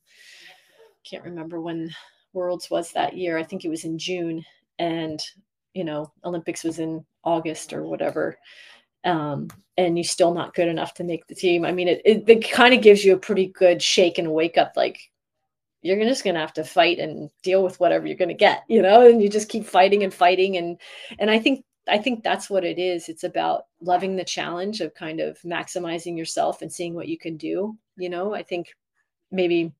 can't 1.04 1.24
remember 1.24 1.60
when 1.60 1.90
worlds 2.32 2.70
was 2.70 2.92
that 2.92 3.16
year 3.16 3.38
i 3.38 3.42
think 3.42 3.64
it 3.64 3.70
was 3.70 3.84
in 3.84 3.98
june 3.98 4.44
and 4.78 5.22
you 5.74 5.84
know 5.84 6.10
olympics 6.24 6.64
was 6.64 6.78
in 6.78 7.04
august 7.24 7.72
or 7.72 7.82
whatever 7.82 8.38
um, 9.04 9.48
and 9.76 9.96
you're 9.96 10.04
still 10.04 10.34
not 10.34 10.54
good 10.54 10.68
enough 10.68 10.94
to 10.94 11.04
make 11.04 11.26
the 11.26 11.34
team. 11.34 11.64
I 11.64 11.72
mean, 11.72 11.88
it, 11.88 12.02
it, 12.04 12.28
it 12.28 12.50
kind 12.50 12.74
of 12.74 12.82
gives 12.82 13.04
you 13.04 13.14
a 13.14 13.18
pretty 13.18 13.46
good 13.48 13.82
shake 13.82 14.18
and 14.18 14.32
wake 14.32 14.58
up. 14.58 14.74
Like 14.76 15.10
you're 15.82 15.98
just 16.04 16.24
going 16.24 16.34
to 16.34 16.40
have 16.40 16.52
to 16.54 16.64
fight 16.64 16.98
and 16.98 17.30
deal 17.42 17.64
with 17.64 17.80
whatever 17.80 18.06
you're 18.06 18.16
going 18.16 18.28
to 18.28 18.34
get, 18.34 18.64
you 18.68 18.82
know, 18.82 19.06
and 19.06 19.22
you 19.22 19.28
just 19.28 19.48
keep 19.48 19.64
fighting 19.64 20.04
and 20.04 20.14
fighting. 20.14 20.56
And, 20.56 20.78
and 21.18 21.30
I 21.30 21.38
think, 21.38 21.64
I 21.88 21.98
think 21.98 22.22
that's 22.22 22.48
what 22.48 22.64
it 22.64 22.78
is. 22.78 23.08
It's 23.08 23.24
about 23.24 23.66
loving 23.80 24.16
the 24.16 24.24
challenge 24.24 24.80
of 24.80 24.94
kind 24.94 25.20
of 25.20 25.38
maximizing 25.42 26.16
yourself 26.16 26.62
and 26.62 26.72
seeing 26.72 26.94
what 26.94 27.08
you 27.08 27.18
can 27.18 27.36
do. 27.36 27.76
You 27.96 28.08
know, 28.08 28.34
I 28.34 28.42
think 28.42 28.68
maybe 29.30 29.72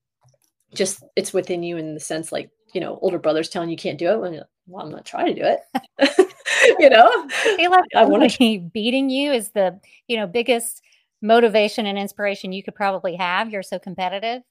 just 0.75 1.05
it's 1.17 1.33
within 1.33 1.63
you 1.63 1.77
in 1.77 1.95
the 1.95 2.01
sense 2.01 2.33
like, 2.33 2.51
you 2.75 2.81
know, 2.81 2.99
older 3.03 3.19
brothers 3.19 3.49
telling 3.49 3.71
you 3.71 3.77
can't 3.77 3.99
do 3.99 4.11
it. 4.11 4.21
When 4.21 4.43
well, 4.67 4.85
I'm 4.85 4.91
not 4.91 5.05
trying 5.05 5.27
to 5.27 5.35
do 5.35 5.43
it. 5.45 6.29
you 6.79 6.91
know, 6.91 7.09
I 7.09 7.67
like 7.69 7.85
I 7.95 8.05
want 8.05 8.29
to 8.29 8.37
keep 8.37 8.73
beating 8.73 9.11
you 9.11 9.33
is 9.33 9.51
the 9.51 9.79
you 10.09 10.17
know 10.17 10.27
biggest 10.27 10.83
motivation 11.21 11.87
and 11.87 11.99
inspiration 11.99 12.53
you 12.53 12.63
could 12.63 12.75
probably 12.75 13.17
have. 13.17 13.51
You're 13.51 13.63
so 13.63 13.79
competitive. 13.79 14.43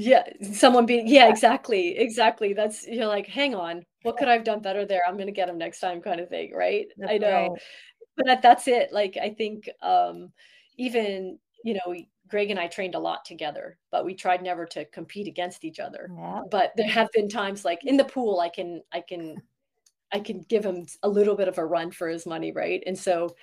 Yeah, 0.00 0.24
someone 0.52 0.86
being 0.86 1.06
yeah, 1.08 1.28
exactly, 1.28 1.98
exactly. 1.98 2.52
That's 2.52 2.86
you're 2.86 3.06
like, 3.06 3.26
hang 3.26 3.54
on, 3.54 3.84
what 4.02 4.16
could 4.16 4.28
I've 4.28 4.44
done 4.44 4.60
better 4.60 4.84
there? 4.84 5.02
I'm 5.06 5.16
gonna 5.16 5.32
get 5.32 5.48
them 5.48 5.58
next 5.58 5.80
time, 5.80 6.00
kind 6.00 6.20
of 6.20 6.28
thing, 6.28 6.52
right? 6.54 6.86
That's 6.96 7.12
I 7.12 7.18
know, 7.18 7.48
right. 7.50 7.62
but 8.16 8.26
that, 8.26 8.42
that's 8.42 8.68
it. 8.68 8.92
Like 8.92 9.16
I 9.20 9.30
think 9.30 9.68
um 9.82 10.32
even 10.76 11.38
you 11.64 11.74
know 11.74 11.94
Greg 12.30 12.50
and 12.50 12.60
I 12.60 12.68
trained 12.68 12.94
a 12.94 13.00
lot 13.00 13.24
together, 13.24 13.76
but 13.90 14.04
we 14.04 14.14
tried 14.14 14.42
never 14.42 14.64
to 14.66 14.84
compete 14.86 15.26
against 15.26 15.64
each 15.64 15.80
other. 15.80 16.08
Yeah. 16.16 16.42
But 16.50 16.72
there 16.76 16.88
have 16.88 17.10
been 17.12 17.28
times 17.28 17.64
like 17.64 17.84
in 17.84 17.96
the 17.96 18.04
pool, 18.04 18.40
I 18.40 18.48
can, 18.48 18.82
I 18.92 19.00
can, 19.00 19.42
I 20.12 20.20
can 20.20 20.40
give 20.48 20.64
him 20.64 20.86
a 21.02 21.08
little 21.08 21.36
bit 21.36 21.48
of 21.48 21.58
a 21.58 21.66
run 21.66 21.90
for 21.90 22.08
his 22.08 22.26
money, 22.26 22.52
right? 22.52 22.82
And 22.86 22.96
so 22.96 23.34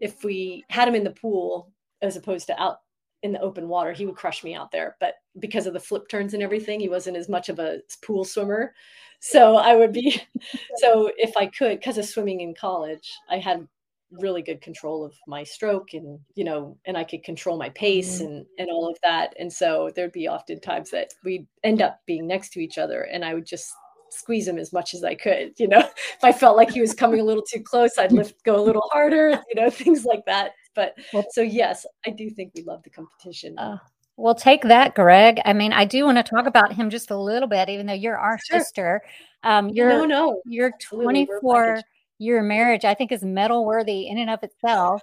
if 0.00 0.24
we 0.24 0.64
had 0.68 0.88
him 0.88 0.96
in 0.96 1.04
the 1.04 1.12
pool 1.12 1.70
as 2.02 2.16
opposed 2.16 2.48
to 2.48 2.60
out 2.60 2.80
in 3.24 3.32
the 3.32 3.40
open 3.40 3.68
water, 3.68 3.92
he 3.92 4.04
would 4.04 4.16
crush 4.16 4.44
me 4.44 4.54
out 4.54 4.70
there. 4.70 4.96
But 5.00 5.14
because 5.40 5.66
of 5.66 5.72
the 5.72 5.80
flip 5.80 6.08
turns 6.08 6.34
and 6.34 6.42
everything, 6.42 6.78
he 6.78 6.90
wasn't 6.90 7.16
as 7.16 7.28
much 7.28 7.48
of 7.48 7.58
a 7.58 7.80
pool 8.04 8.22
swimmer. 8.22 8.74
So 9.20 9.56
I 9.56 9.74
would 9.74 9.92
be, 9.92 10.20
so 10.76 11.10
if 11.16 11.34
I 11.36 11.46
could, 11.46 11.80
because 11.80 11.96
of 11.96 12.04
swimming 12.04 12.42
in 12.42 12.54
college, 12.54 13.10
I 13.30 13.38
had 13.38 13.66
really 14.10 14.42
good 14.42 14.60
control 14.60 15.04
of 15.04 15.14
my 15.26 15.42
stroke 15.42 15.92
and 15.92 16.20
you 16.36 16.44
know 16.44 16.76
and 16.84 16.96
i 16.96 17.02
could 17.02 17.24
control 17.24 17.58
my 17.58 17.68
pace 17.70 18.18
mm-hmm. 18.18 18.26
and 18.26 18.46
and 18.60 18.70
all 18.70 18.88
of 18.88 18.96
that 19.02 19.34
and 19.40 19.52
so 19.52 19.90
there'd 19.96 20.12
be 20.12 20.28
often 20.28 20.60
times 20.60 20.88
that 20.90 21.12
we'd 21.24 21.48
end 21.64 21.82
up 21.82 22.00
being 22.06 22.24
next 22.24 22.50
to 22.50 22.60
each 22.60 22.78
other 22.78 23.02
and 23.04 23.24
i 23.24 23.34
would 23.34 23.44
just 23.46 23.72
squeeze 24.10 24.46
him 24.46 24.56
as 24.56 24.72
much 24.72 24.94
as 24.94 25.02
i 25.02 25.16
could 25.16 25.52
you 25.58 25.66
know 25.66 25.80
if 26.16 26.22
i 26.22 26.30
felt 26.30 26.56
like 26.56 26.70
he 26.70 26.80
was 26.80 26.94
coming 26.94 27.18
a 27.18 27.24
little 27.24 27.42
too 27.42 27.60
close 27.60 27.98
i'd 27.98 28.12
lift 28.12 28.40
go 28.44 28.54
a 28.54 28.62
little 28.62 28.88
harder 28.92 29.30
you 29.48 29.60
know 29.60 29.68
things 29.82 30.04
like 30.04 30.24
that 30.26 30.52
but 30.74 30.94
so 31.30 31.40
yes 31.40 31.86
i 32.06 32.10
do 32.10 32.30
think 32.30 32.52
we 32.54 32.62
love 32.62 32.82
the 32.82 32.90
competition 32.90 33.58
uh, 33.58 33.76
well 34.16 34.34
take 34.34 34.62
that 34.62 34.94
greg 34.94 35.40
i 35.44 35.52
mean 35.52 35.72
i 35.72 35.84
do 35.84 36.04
want 36.04 36.18
to 36.18 36.22
talk 36.22 36.46
about 36.46 36.72
him 36.72 36.90
just 36.90 37.10
a 37.10 37.16
little 37.16 37.48
bit 37.48 37.68
even 37.68 37.86
though 37.86 37.92
you're 37.92 38.18
our 38.18 38.38
sure. 38.46 38.60
sister 38.60 39.02
um 39.42 39.68
you're 39.70 39.88
no 39.88 40.04
no 40.04 40.40
you're 40.46 40.72
24 40.80 41.82
your 42.18 42.42
marriage, 42.42 42.84
I 42.84 42.94
think, 42.94 43.12
is 43.12 43.22
medal 43.22 43.64
worthy 43.64 44.08
in 44.08 44.18
and 44.18 44.30
of 44.30 44.42
itself. 44.42 45.02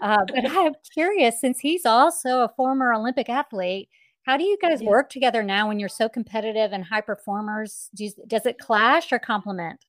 Uh, 0.00 0.24
but 0.26 0.50
I'm 0.50 0.74
curious, 0.92 1.40
since 1.40 1.60
he's 1.60 1.86
also 1.86 2.40
a 2.40 2.52
former 2.56 2.94
Olympic 2.94 3.28
athlete, 3.28 3.88
how 4.24 4.36
do 4.36 4.44
you 4.44 4.58
guys 4.60 4.82
yeah. 4.82 4.88
work 4.88 5.10
together 5.10 5.42
now 5.42 5.68
when 5.68 5.80
you're 5.80 5.88
so 5.88 6.08
competitive 6.08 6.72
and 6.72 6.84
high 6.84 7.00
performers? 7.00 7.88
Do 7.94 8.04
you, 8.04 8.12
does 8.26 8.46
it 8.46 8.58
clash 8.58 9.12
or 9.12 9.18
complement? 9.18 9.84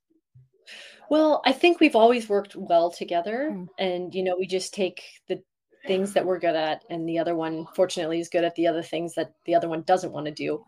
Well, 1.10 1.42
I 1.46 1.52
think 1.52 1.80
we've 1.80 1.96
always 1.96 2.30
worked 2.30 2.56
well 2.56 2.90
together. 2.90 3.50
Mm. 3.52 3.68
And, 3.78 4.16
you 4.16 4.24
know, 4.24 4.36
we 4.38 4.48
just 4.48 4.74
take 4.74 5.04
the 5.28 5.42
things 5.86 6.14
that 6.14 6.26
we're 6.26 6.40
good 6.40 6.56
at, 6.56 6.84
and 6.90 7.10
the 7.10 7.20
other 7.20 7.36
one, 7.36 7.66
fortunately, 7.76 8.20
is 8.20 8.30
good 8.30 8.44
at 8.44 8.56
the 8.56 8.68
other 8.68 8.84
things 8.84 9.16
that 9.16 9.34
the 9.46 9.56
other 9.56 9.68
one 9.68 9.82
doesn't 9.82 10.12
want 10.12 10.28
to 10.28 10.32
do. 10.32 10.64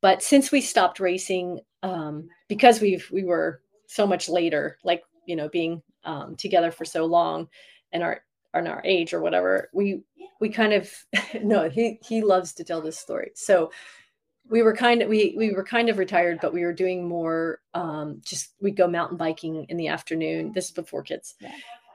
But 0.00 0.22
since 0.22 0.50
we 0.50 0.60
stopped 0.60 1.00
racing, 1.00 1.60
um, 1.82 2.28
because 2.48 2.80
we've 2.80 3.06
we 3.12 3.24
were 3.24 3.60
so 3.86 4.06
much 4.06 4.28
later, 4.28 4.78
like 4.82 5.02
you 5.26 5.36
know 5.36 5.48
being 5.48 5.82
um, 6.04 6.36
together 6.36 6.70
for 6.70 6.84
so 6.84 7.04
long 7.04 7.48
and 7.92 8.02
our 8.02 8.22
and 8.52 8.68
our 8.68 8.82
age 8.84 9.12
or 9.12 9.20
whatever 9.20 9.68
we 9.72 10.02
we 10.40 10.48
kind 10.48 10.72
of 10.72 10.90
no 11.42 11.68
he 11.68 11.98
he 12.06 12.22
loves 12.22 12.52
to 12.54 12.64
tell 12.64 12.80
this 12.80 12.98
story 12.98 13.30
so 13.34 13.70
we 14.48 14.62
were 14.62 14.74
kind 14.74 15.02
of 15.02 15.08
we 15.08 15.34
we 15.36 15.52
were 15.52 15.64
kind 15.64 15.88
of 15.88 15.98
retired 15.98 16.38
but 16.40 16.52
we 16.52 16.64
were 16.64 16.72
doing 16.72 17.08
more 17.08 17.60
um 17.74 18.20
just 18.24 18.54
we 18.60 18.70
go 18.70 18.86
mountain 18.86 19.16
biking 19.16 19.64
in 19.68 19.76
the 19.76 19.88
afternoon 19.88 20.52
this 20.52 20.66
is 20.66 20.70
before 20.70 21.02
kids 21.02 21.34
yeah. 21.40 21.52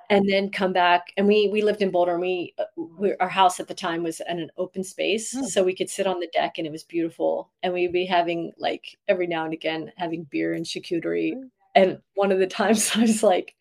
and 0.10 0.28
then 0.28 0.50
come 0.50 0.74
back 0.74 1.14
and 1.16 1.28
we 1.28 1.48
we 1.50 1.62
lived 1.62 1.82
in 1.82 1.92
boulder 1.92 2.14
and 2.14 2.22
we, 2.22 2.54
we 2.98 3.14
our 3.20 3.30
house 3.30 3.60
at 3.60 3.68
the 3.68 3.74
time 3.74 4.04
was 4.04 4.22
in 4.28 4.40
an 4.40 4.50
open 4.58 4.84
space 4.84 5.36
mm. 5.36 5.46
so 5.46 5.64
we 5.64 5.76
could 5.76 5.90
sit 5.90 6.08
on 6.08 6.20
the 6.20 6.30
deck 6.34 6.58
and 6.58 6.66
it 6.66 6.72
was 6.72 6.84
beautiful 6.84 7.52
and 7.62 7.74
we'd 7.74 7.94
be 7.94 8.06
having 8.06 8.52
like 8.58 8.98
every 9.08 9.28
now 9.28 9.46
and 9.46 9.54
again 9.54 9.92
having 9.98 10.24
beer 10.32 10.54
and 10.54 10.66
charcuterie 10.66 11.34
mm. 11.34 11.50
And 11.76 12.00
one 12.16 12.32
of 12.32 12.40
the 12.40 12.48
times 12.60 12.92
I 12.96 13.02
was 13.02 13.24
like, 13.24 13.56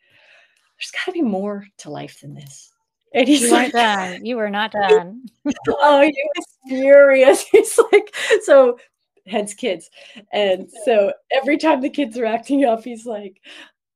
there's 0.79 0.91
got 0.91 1.07
to 1.07 1.13
be 1.13 1.23
more 1.23 1.67
to 1.79 1.91
life 1.91 2.21
than 2.21 2.35
this. 2.35 2.73
And 3.15 3.27
he's 3.27 3.43
you 3.43 3.53
like, 3.53 3.73
done. 3.73 4.25
You 4.25 4.37
were 4.37 4.51
not 4.51 4.73
done. 4.89 5.27
oh, 5.69 6.03
he 6.03 6.29
was 6.37 6.47
furious. 6.69 7.43
He's 7.53 7.79
like, 7.93 8.15
so 8.43 8.79
hence 9.27 9.55
kids. 9.55 9.91
And 10.33 10.71
so 10.85 11.13
every 11.33 11.59
time 11.59 11.81
the 11.81 11.91
kids 11.91 12.19
are 12.19 12.27
acting 12.27 12.65
up, 12.65 12.85
he's 12.85 13.07
like, 13.07 13.41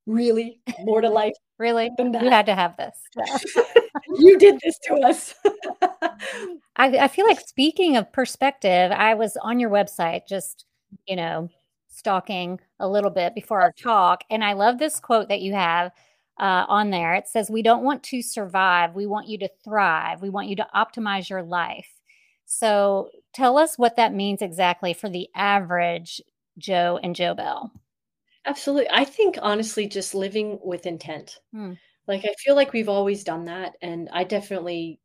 really 0.07 0.61
more 0.81 1.01
to 1.01 1.09
life. 1.09 1.35
Really? 1.59 1.91
Than 1.97 2.13
that. 2.13 2.23
You 2.23 2.31
had 2.31 2.47
to 2.47 2.55
have 2.55 2.77
this. 2.77 2.99
you 4.19 4.39
did 4.39 4.59
this 4.63 4.79
to 4.85 4.95
us. 4.97 5.35
I, 6.77 6.99
I 6.99 7.09
feel 7.09 7.27
like 7.27 7.41
speaking 7.41 7.97
of 7.97 8.13
perspective, 8.13 8.91
I 8.91 9.15
was 9.15 9.37
on 9.37 9.61
your 9.61 9.71
website 9.71 10.27
just, 10.27 10.65
you 11.07 11.17
know, 11.17 11.49
stalking 11.89 12.59
a 12.81 12.89
little 12.89 13.11
bit 13.11 13.35
before 13.35 13.61
our 13.61 13.73
talk. 13.73 14.25
And 14.31 14.43
I 14.43 14.55
love 14.55 14.79
this 14.79 14.99
quote 14.99 15.29
that 15.29 15.41
you 15.41 15.53
have 15.55 15.93
uh, 16.39 16.65
on 16.69 16.91
there. 16.91 17.15
It 17.15 17.29
says, 17.29 17.51
We 17.51 17.63
don't 17.63 17.85
want 17.85 18.03
to 18.05 18.23
survive. 18.23 18.95
We 18.95 19.07
want 19.07 19.29
you 19.29 19.39
to 19.39 19.51
thrive. 19.65 20.23
We 20.23 20.31
want 20.31 20.49
you 20.49 20.57
to 20.57 20.67
optimize 20.75 21.29
your 21.29 21.43
life. 21.43 21.89
So 22.47 23.11
tell 23.33 23.57
us 23.57 23.79
what 23.79 23.97
that 23.97 24.15
means 24.15 24.43
exactly 24.43 24.93
for 24.93 25.09
the 25.09 25.29
average 25.35 26.21
Joe 26.59 26.99
and 27.03 27.15
Joe 27.15 27.35
Bell. 27.35 27.73
Absolutely. 28.45 28.91
I 28.91 29.05
think 29.05 29.39
honestly, 29.41 29.87
just 29.87 30.15
living 30.15 30.59
with 30.63 30.87
intent. 30.87 31.39
Hmm. 31.53 31.75
Like, 32.09 32.25
I 32.25 32.35
feel 32.39 32.57
like 32.57 32.73
we've 32.73 32.89
always 32.89 33.23
done 33.23 33.45
that. 33.45 33.77
And 33.81 34.09
I 34.13 34.25
definitely, 34.25 34.99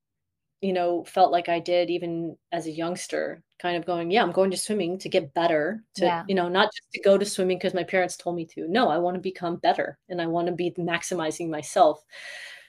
you 0.62 0.74
know, 0.74 1.04
felt 1.04 1.32
like 1.32 1.50
I 1.50 1.60
did 1.60 1.90
even 1.90 2.36
as 2.52 2.66
a 2.66 2.72
youngster 2.72 3.44
kind 3.60 3.78
of 3.78 3.86
going, 3.86 4.12
yeah, 4.12 4.24
I'm 4.24 4.32
going 4.32 4.52
to 4.52 4.58
swimming 4.58 4.98
to 5.00 5.10
get 5.10 5.34
better, 5.34 5.84
to, 5.96 6.06
yeah. 6.06 6.24
you 6.28 6.36
know, 6.36 6.48
not 6.48 6.70
just 6.74 6.92
to 6.94 7.02
go 7.02 7.18
to 7.18 7.26
swimming 7.26 7.58
because 7.58 7.74
my 7.74 7.84
parents 7.84 8.18
told 8.18 8.36
me 8.36 8.46
to. 8.46 8.68
No, 8.68 8.90
I 8.90 8.98
want 8.98 9.16
to 9.16 9.22
become 9.22 9.58
better 9.58 9.98
and 10.10 10.22
I 10.22 10.28
want 10.28 10.48
to 10.48 10.54
be 10.54 10.72
maximizing 10.72 11.50
myself. 11.50 12.04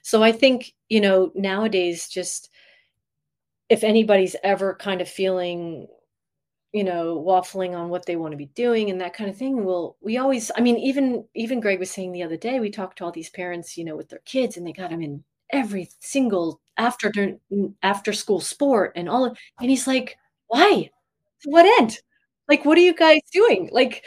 So 0.02 0.22
I 0.22 0.32
think, 0.32 0.74
you 0.88 1.00
know, 1.00 1.32
nowadays, 1.34 2.08
just 2.08 2.50
if 3.68 3.84
anybody's 3.84 4.36
ever 4.42 4.74
kind 4.74 5.00
of 5.00 5.08
feeling, 5.08 5.86
you 6.72 6.84
know, 6.84 7.22
waffling 7.26 7.74
on 7.74 7.88
what 7.88 8.06
they 8.06 8.16
want 8.16 8.32
to 8.32 8.38
be 8.38 8.46
doing 8.46 8.90
and 8.90 9.00
that 9.00 9.14
kind 9.14 9.28
of 9.30 9.36
thing, 9.36 9.64
well, 9.64 9.96
we 10.00 10.18
always, 10.18 10.50
I 10.56 10.60
mean, 10.60 10.76
even, 10.78 11.24
even 11.34 11.60
Greg 11.60 11.78
was 11.78 11.90
saying 11.90 12.12
the 12.12 12.22
other 12.22 12.36
day, 12.36 12.60
we 12.60 12.70
talked 12.70 12.98
to 12.98 13.04
all 13.04 13.12
these 13.12 13.30
parents, 13.30 13.76
you 13.76 13.84
know, 13.84 13.96
with 13.96 14.08
their 14.08 14.22
kids 14.24 14.56
and 14.56 14.66
they 14.66 14.72
got 14.72 14.90
them 14.90 15.02
in 15.02 15.24
every 15.50 15.88
single 16.00 16.60
after 16.78 17.12
after 17.82 18.12
school 18.12 18.40
sport 18.40 18.92
and 18.96 19.08
all 19.08 19.26
of, 19.26 19.38
and 19.60 19.68
he's 19.68 19.86
like 19.86 20.16
why? 20.48 20.90
To 21.42 21.50
what 21.50 21.80
end? 21.80 21.98
Like, 22.48 22.64
what 22.64 22.76
are 22.76 22.82
you 22.82 22.94
guys 22.94 23.20
doing? 23.32 23.68
Like, 23.72 24.04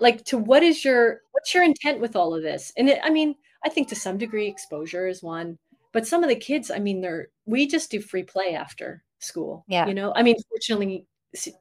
like 0.00 0.24
to 0.24 0.36
what 0.36 0.62
is 0.62 0.84
your 0.84 1.20
what's 1.32 1.54
your 1.54 1.62
intent 1.62 2.00
with 2.00 2.16
all 2.16 2.34
of 2.34 2.42
this? 2.42 2.72
And 2.76 2.88
it, 2.88 2.98
I 3.04 3.10
mean, 3.10 3.36
I 3.64 3.68
think 3.68 3.88
to 3.88 3.94
some 3.94 4.18
degree 4.18 4.48
exposure 4.48 5.06
is 5.06 5.22
one, 5.22 5.58
but 5.92 6.06
some 6.06 6.22
of 6.22 6.28
the 6.28 6.36
kids, 6.36 6.70
I 6.70 6.78
mean, 6.78 7.00
they're 7.00 7.28
we 7.44 7.66
just 7.66 7.90
do 7.90 8.00
free 8.00 8.24
play 8.24 8.54
after 8.54 9.04
school. 9.20 9.64
Yeah. 9.68 9.86
You 9.86 9.94
know, 9.94 10.12
I 10.16 10.22
mean, 10.22 10.36
fortunately, 10.48 11.06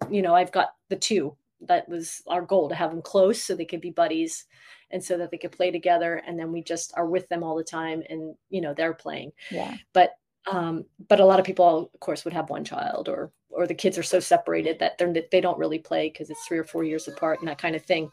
you 0.10 0.22
know, 0.22 0.34
I've 0.34 0.52
got 0.52 0.70
the 0.90 0.96
two. 0.96 1.38
That 1.62 1.88
was 1.88 2.22
our 2.28 2.42
goal 2.42 2.70
to 2.70 2.75
have 2.75 2.92
them 2.92 3.02
close 3.02 3.42
so 3.42 3.56
they 3.56 3.66
could 3.66 3.82
be 3.82 3.90
buddies 3.90 4.46
and 4.92 5.04
so 5.04 5.18
that 5.18 5.32
they 5.32 5.38
could 5.38 5.54
play 5.54 5.72
together 5.72 6.22
and 6.28 6.38
then 6.38 6.52
we 6.52 6.62
just 6.62 6.94
are 6.96 7.08
with 7.08 7.28
them 7.30 7.44
all 7.44 7.56
the 7.56 7.64
time 7.64 8.04
and 8.10 8.36
you 8.50 8.62
know 8.62 8.74
they're 8.74 8.94
playing 8.94 9.32
yeah 9.50 9.75
but 9.94 10.12
um, 10.48 10.86
but 11.08 11.20
a 11.20 11.25
lot 11.25 11.40
of 11.40 11.46
people, 11.46 11.90
of 11.94 12.00
course, 12.00 12.24
would 12.24 12.34
have 12.34 12.50
one 12.50 12.64
child, 12.64 13.10
or 13.10 13.32
or 13.50 13.68
the 13.68 13.74
kids 13.74 13.98
are 13.98 14.04
so 14.04 14.20
separated 14.20 14.80
that 14.80 14.98
they're 14.98 15.14
they 15.32 15.42
don't 15.42 15.58
really 15.58 15.80
play 15.80 16.10
because 16.10 16.30
it's 16.30 16.46
three 16.48 16.58
or 16.58 16.64
four 16.64 16.84
years 16.84 17.08
apart 17.08 17.40
and 17.40 17.48
that 17.48 17.58
kind 17.58 17.75
of 17.75 17.84
thing. 17.84 18.10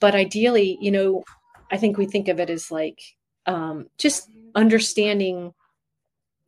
But 0.00 0.14
ideally, 0.14 0.78
you 0.80 0.90
know, 0.90 1.24
I 1.70 1.76
think 1.76 1.96
we 1.96 2.06
think 2.06 2.28
of 2.28 2.40
it 2.40 2.50
as 2.50 2.70
like 2.70 3.00
um, 3.46 3.88
just 3.98 4.30
understanding 4.54 5.54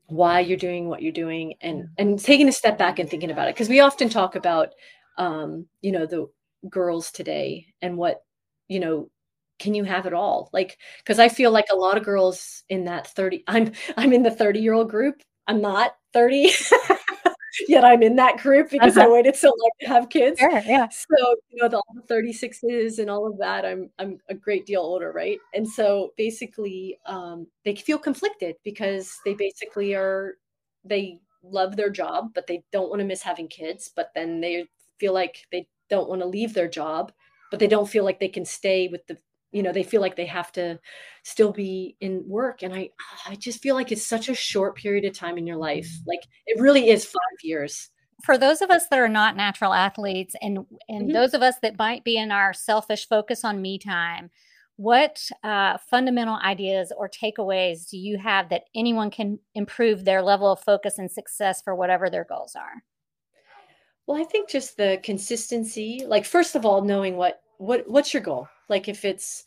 why 0.07 0.41
you're 0.41 0.59
doing 0.59 0.89
what 0.89 1.03
you're 1.03 1.12
doing 1.12 1.55
and 1.61 1.89
and 1.97 2.19
taking 2.19 2.49
a 2.49 2.53
step 2.53 2.77
back 2.77 2.99
and 2.99 3.09
thinking 3.09 3.31
about 3.31 3.49
it 3.49 3.55
because 3.55 3.69
we 3.69 3.81
often 3.81 4.09
talk 4.09 4.37
about 4.37 4.71
um, 5.19 5.67
you 5.81 5.93
know 5.93 6.07
the 6.07 6.29
girls 6.69 7.11
today 7.11 7.67
and 7.81 7.97
what 7.97 8.23
you 8.69 8.81
know 8.81 9.09
can 9.62 9.75
you 9.75 9.85
have 9.85 10.07
it 10.07 10.12
all? 10.12 10.50
Like 10.52 10.76
because 10.99 11.21
i 11.21 11.28
feel 11.28 11.52
like 11.52 11.66
a 11.73 11.76
lot 11.76 11.97
of 11.97 12.04
girls 12.04 12.64
in 12.69 12.85
that 12.85 13.07
30 13.07 13.45
i'm 13.47 13.73
i'm 13.97 14.12
in 14.12 14.23
the 14.23 14.31
30 14.31 14.61
year 14.61 14.73
old 14.75 14.90
group. 14.90 15.23
I'm 15.47 15.61
not 15.61 15.92
30 16.12 16.50
yet 17.69 17.85
i'm 17.85 18.02
in 18.02 18.16
that 18.16 18.38
group 18.38 18.71
because 18.71 18.97
uh-huh. 18.97 19.07
i 19.07 19.11
waited 19.11 19.37
so 19.37 19.49
long 19.49 19.71
to 19.81 19.87
have 19.87 20.09
kids. 20.09 20.40
Sure, 20.40 20.62
yeah. 20.66 20.88
So 20.88 21.37
you 21.50 21.62
know 21.62 21.69
the, 21.69 21.76
all 21.76 21.95
the 21.95 22.14
36s 22.14 22.99
and 22.99 23.09
all 23.09 23.26
of 23.26 23.38
that 23.38 23.64
i'm 23.64 23.88
i'm 24.00 24.19
a 24.28 24.35
great 24.35 24.66
deal 24.66 24.83
older 24.83 25.12
right? 25.12 25.38
And 25.54 25.69
so 25.69 26.12
basically 26.16 26.99
um, 27.07 27.47
they 27.64 27.76
feel 27.76 27.99
conflicted 27.99 28.57
because 28.64 29.16
they 29.25 29.35
basically 29.35 29.95
are 29.95 30.35
they 30.85 31.21
love 31.45 31.76
their 31.76 31.90
job 31.90 32.31
but 32.35 32.47
they 32.47 32.64
don't 32.73 32.88
want 32.88 33.00
to 33.00 33.07
miss 33.07 33.23
having 33.23 33.49
kids 33.49 33.90
but 33.95 34.11
then 34.14 34.40
they 34.40 34.66
feel 34.99 35.12
like 35.12 35.38
they 35.52 35.66
don't 35.90 36.09
want 36.09 36.21
to 36.21 36.26
leave 36.26 36.54
their 36.54 36.69
job 36.69 37.12
but 37.50 37.59
they 37.59 37.66
don't 37.66 37.88
feel 37.88 38.04
like 38.04 38.19
they 38.19 38.28
can 38.28 38.45
stay 38.45 38.88
with 38.88 39.07
the 39.07 39.19
you 39.52 39.62
know 39.62 39.73
they 39.73 39.82
feel 39.82 40.00
like 40.00 40.16
they 40.16 40.26
have 40.26 40.50
to 40.52 40.78
still 41.23 41.52
be 41.52 41.97
in 42.00 42.25
work 42.26 42.62
and 42.62 42.75
i 42.75 42.88
i 43.26 43.35
just 43.35 43.62
feel 43.62 43.75
like 43.75 43.92
it's 43.92 44.06
such 44.06 44.28
a 44.28 44.35
short 44.35 44.75
period 44.76 45.04
of 45.04 45.12
time 45.12 45.38
in 45.38 45.47
your 45.47 45.56
life 45.56 45.87
mm-hmm. 45.87 46.11
like 46.11 46.23
it 46.47 46.61
really 46.61 46.88
is 46.88 47.04
5 47.04 47.14
years 47.42 47.90
for 48.25 48.38
those 48.38 48.62
of 48.62 48.71
us 48.71 48.88
that 48.88 48.99
are 48.99 49.09
not 49.09 49.37
natural 49.37 49.73
athletes 49.73 50.35
and 50.40 50.59
and 50.88 51.04
mm-hmm. 51.04 51.12
those 51.12 51.35
of 51.35 51.42
us 51.42 51.56
that 51.62 51.78
might 51.78 52.02
be 52.04 52.16
in 52.16 52.30
our 52.30 52.52
selfish 52.52 53.09
focus 53.09 53.44
on 53.44 53.62
me 53.62 53.78
time 53.78 54.30
what 54.76 55.28
uh, 55.44 55.76
fundamental 55.90 56.38
ideas 56.42 56.92
or 56.97 57.09
takeaways 57.09 57.88
do 57.90 57.99
you 57.99 58.18
have 58.18 58.49
that 58.49 58.64
anyone 58.75 59.11
can 59.11 59.38
improve 59.54 60.04
their 60.04 60.23
level 60.23 60.50
of 60.50 60.61
focus 60.61 60.99
and 60.99 61.11
success 61.11 61.61
for 61.62 61.75
whatever 61.75 62.09
their 62.09 62.25
goals 62.25 62.56
are 62.56 62.82
Well, 64.06 64.21
I 64.21 64.25
think 64.25 64.49
just 64.49 64.76
the 64.76 64.99
consistency. 65.02 66.04
Like 66.06 66.25
first 66.25 66.56
of 66.56 66.66
all, 66.66 66.82
knowing 66.82 67.16
what 67.16 67.42
what 67.59 67.88
what's 67.88 68.12
your 68.12 68.23
goal. 68.23 68.49
Like 68.68 68.88
if 68.88 69.04
it's 69.04 69.44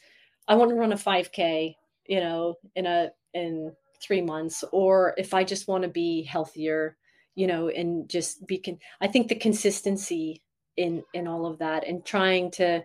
I 0.47 0.55
want 0.55 0.69
to 0.69 0.75
run 0.75 0.93
a 0.93 0.97
5K, 0.97 1.75
you 2.07 2.19
know, 2.19 2.55
in 2.75 2.85
a 2.85 3.12
in 3.33 3.74
three 4.01 4.21
months, 4.21 4.63
or 4.71 5.13
if 5.17 5.33
I 5.33 5.43
just 5.43 5.67
want 5.67 5.83
to 5.83 5.89
be 5.89 6.24
healthier, 6.24 6.97
you 7.35 7.47
know, 7.47 7.69
and 7.69 8.09
just 8.09 8.45
be 8.47 8.57
con- 8.57 8.79
I 9.01 9.07
think 9.07 9.27
the 9.27 9.35
consistency 9.35 10.41
in 10.77 11.03
in 11.13 11.27
all 11.27 11.45
of 11.45 11.59
that 11.59 11.88
and 11.88 12.05
trying 12.05 12.51
to 12.51 12.83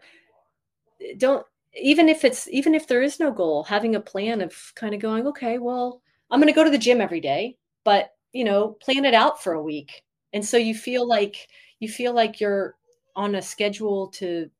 don't 1.16 1.44
even 1.80 2.08
if 2.08 2.24
it's 2.24 2.48
even 2.48 2.74
if 2.74 2.86
there 2.88 3.02
is 3.02 3.20
no 3.20 3.30
goal, 3.30 3.62
having 3.64 3.94
a 3.94 4.00
plan 4.00 4.40
of 4.40 4.54
kind 4.74 4.94
of 4.94 5.00
going, 5.00 5.26
okay, 5.28 5.58
well, 5.58 6.02
I'm 6.30 6.40
going 6.40 6.52
to 6.52 6.56
go 6.56 6.64
to 6.64 6.70
the 6.70 6.78
gym 6.78 7.00
every 7.00 7.20
day, 7.20 7.56
but 7.84 8.10
you 8.32 8.44
know, 8.44 8.76
plan 8.80 9.04
it 9.04 9.14
out 9.14 9.42
for 9.42 9.54
a 9.54 9.62
week. 9.62 10.02
And 10.32 10.44
so 10.44 10.56
you 10.56 10.74
feel 10.74 11.06
like 11.06 11.48
you 11.80 11.88
feel 11.88 12.12
like 12.12 12.40
you're 12.40 12.76
on 13.16 13.34
a 13.34 13.42
schedule 13.42 14.08
to 14.08 14.50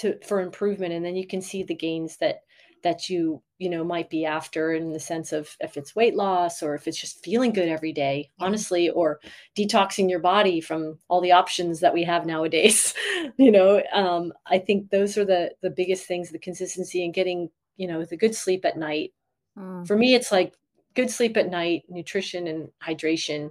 to 0.00 0.18
for 0.24 0.40
improvement 0.40 0.92
and 0.92 1.04
then 1.04 1.16
you 1.16 1.26
can 1.26 1.42
see 1.42 1.62
the 1.62 1.74
gains 1.74 2.16
that 2.16 2.42
that 2.82 3.10
you 3.10 3.42
you 3.58 3.68
know 3.68 3.84
might 3.84 4.08
be 4.08 4.24
after 4.24 4.72
in 4.72 4.92
the 4.92 5.00
sense 5.00 5.32
of 5.32 5.54
if 5.60 5.76
it's 5.76 5.94
weight 5.94 6.14
loss 6.14 6.62
or 6.62 6.74
if 6.74 6.88
it's 6.88 6.98
just 6.98 7.22
feeling 7.22 7.52
good 7.52 7.68
every 7.68 7.92
day 7.92 8.30
honestly 8.40 8.88
or 8.88 9.20
detoxing 9.56 10.08
your 10.08 10.18
body 10.18 10.60
from 10.60 10.98
all 11.08 11.20
the 11.20 11.32
options 11.32 11.80
that 11.80 11.92
we 11.92 12.02
have 12.02 12.24
nowadays 12.24 12.94
you 13.36 13.50
know? 13.50 13.82
Um, 13.92 14.32
i 14.46 14.58
think 14.58 14.90
those 14.90 15.18
are 15.18 15.24
the 15.24 15.52
the 15.60 15.70
biggest 15.70 16.06
things 16.06 16.30
the 16.30 16.38
consistency 16.38 17.04
and 17.04 17.12
getting 17.12 17.50
you 17.76 17.86
know 17.86 18.04
the 18.04 18.16
good 18.16 18.34
sleep 18.34 18.64
at 18.64 18.78
night. 18.78 19.12
Mm. 19.58 19.86
for 19.86 19.96
me 19.96 20.14
it's 20.14 20.32
like 20.32 20.54
good 20.94 21.10
sleep 21.10 21.36
at 21.36 21.50
night 21.50 21.82
nutrition 21.88 22.46
and 22.46 22.68
hydration 22.82 23.50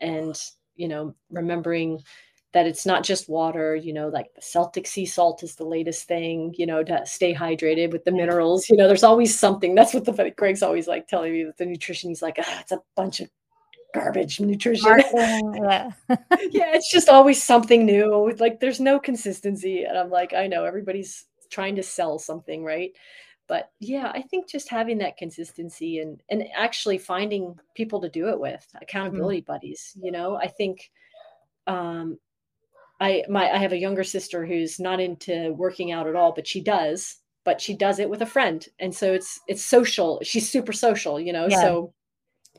and 0.00 0.40
you 0.76 0.88
know 0.88 1.14
remembering 1.30 2.00
that 2.52 2.66
it's 2.66 2.84
not 2.84 3.04
just 3.04 3.28
water, 3.28 3.76
you 3.76 3.92
know, 3.92 4.08
like 4.08 4.34
the 4.34 4.42
Celtic 4.42 4.86
sea 4.86 5.06
salt 5.06 5.42
is 5.42 5.54
the 5.54 5.64
latest 5.64 6.08
thing, 6.08 6.52
you 6.58 6.66
know, 6.66 6.82
to 6.82 7.06
stay 7.06 7.32
hydrated 7.32 7.92
with 7.92 8.04
the 8.04 8.10
minerals. 8.10 8.68
You 8.68 8.76
know, 8.76 8.88
there's 8.88 9.04
always 9.04 9.38
something. 9.38 9.74
That's 9.74 9.94
what 9.94 10.04
the 10.04 10.32
Greg's 10.36 10.62
always 10.62 10.88
like 10.88 11.06
telling 11.06 11.32
me 11.32 11.44
that 11.44 11.58
the 11.58 11.66
nutrition. 11.66 12.10
He's 12.10 12.22
like, 12.22 12.38
it's 12.38 12.72
a 12.72 12.82
bunch 12.96 13.20
of 13.20 13.30
garbage 13.94 14.40
nutrition. 14.40 15.00
yeah. 15.14 15.90
yeah, 16.08 16.72
it's 16.74 16.90
just 16.90 17.08
always 17.08 17.42
something 17.42 17.86
new. 17.86 18.34
Like 18.38 18.58
there's 18.58 18.80
no 18.80 18.98
consistency. 18.98 19.84
And 19.84 19.96
I'm 19.96 20.10
like, 20.10 20.34
I 20.34 20.48
know 20.48 20.64
everybody's 20.64 21.26
trying 21.50 21.76
to 21.76 21.82
sell 21.82 22.18
something, 22.18 22.64
right? 22.64 22.92
But 23.46 23.70
yeah, 23.80 24.10
I 24.14 24.22
think 24.22 24.48
just 24.48 24.68
having 24.68 24.98
that 24.98 25.16
consistency 25.16 25.98
and 25.98 26.22
and 26.30 26.44
actually 26.56 26.98
finding 26.98 27.58
people 27.74 28.00
to 28.00 28.08
do 28.08 28.28
it 28.28 28.38
with, 28.38 28.66
accountability 28.80 29.40
mm-hmm. 29.42 29.52
buddies, 29.52 29.96
you 30.00 30.12
know, 30.12 30.36
I 30.36 30.46
think 30.46 30.90
um 31.66 32.18
I 33.00 33.24
my 33.28 33.50
I 33.50 33.58
have 33.58 33.72
a 33.72 33.78
younger 33.78 34.04
sister 34.04 34.44
who's 34.44 34.78
not 34.78 35.00
into 35.00 35.52
working 35.54 35.90
out 35.90 36.06
at 36.06 36.14
all, 36.14 36.32
but 36.32 36.46
she 36.46 36.60
does, 36.60 37.16
but 37.44 37.60
she 37.60 37.74
does 37.74 37.98
it 37.98 38.10
with 38.10 38.22
a 38.22 38.26
friend. 38.26 38.66
And 38.78 38.94
so 38.94 39.12
it's 39.12 39.40
it's 39.48 39.64
social. 39.64 40.20
She's 40.22 40.48
super 40.48 40.72
social, 40.72 41.18
you 41.18 41.32
know. 41.32 41.46
Yeah. 41.48 41.60
So 41.62 41.94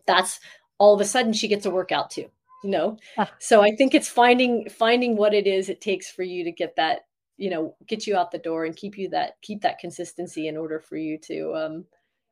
that's 0.07 0.39
all 0.79 0.95
of 0.95 1.01
a 1.01 1.05
sudden 1.05 1.33
she 1.33 1.47
gets 1.47 1.67
a 1.67 1.69
workout 1.69 2.09
too, 2.09 2.25
you 2.63 2.71
know. 2.71 2.97
Ah. 3.17 3.31
So 3.39 3.61
I 3.61 3.69
think 3.77 3.93
it's 3.93 4.09
finding 4.09 4.67
finding 4.69 5.15
what 5.15 5.33
it 5.33 5.45
is 5.45 5.69
it 5.69 5.79
takes 5.79 6.09
for 6.09 6.23
you 6.23 6.43
to 6.43 6.51
get 6.51 6.75
that, 6.75 7.01
you 7.37 7.51
know, 7.51 7.75
get 7.87 8.07
you 8.07 8.17
out 8.17 8.31
the 8.31 8.39
door 8.39 8.65
and 8.65 8.75
keep 8.75 8.97
you 8.97 9.09
that 9.09 9.33
keep 9.43 9.61
that 9.61 9.77
consistency 9.77 10.47
in 10.47 10.57
order 10.57 10.79
for 10.79 10.97
you 10.97 11.19
to 11.19 11.53
um 11.55 11.85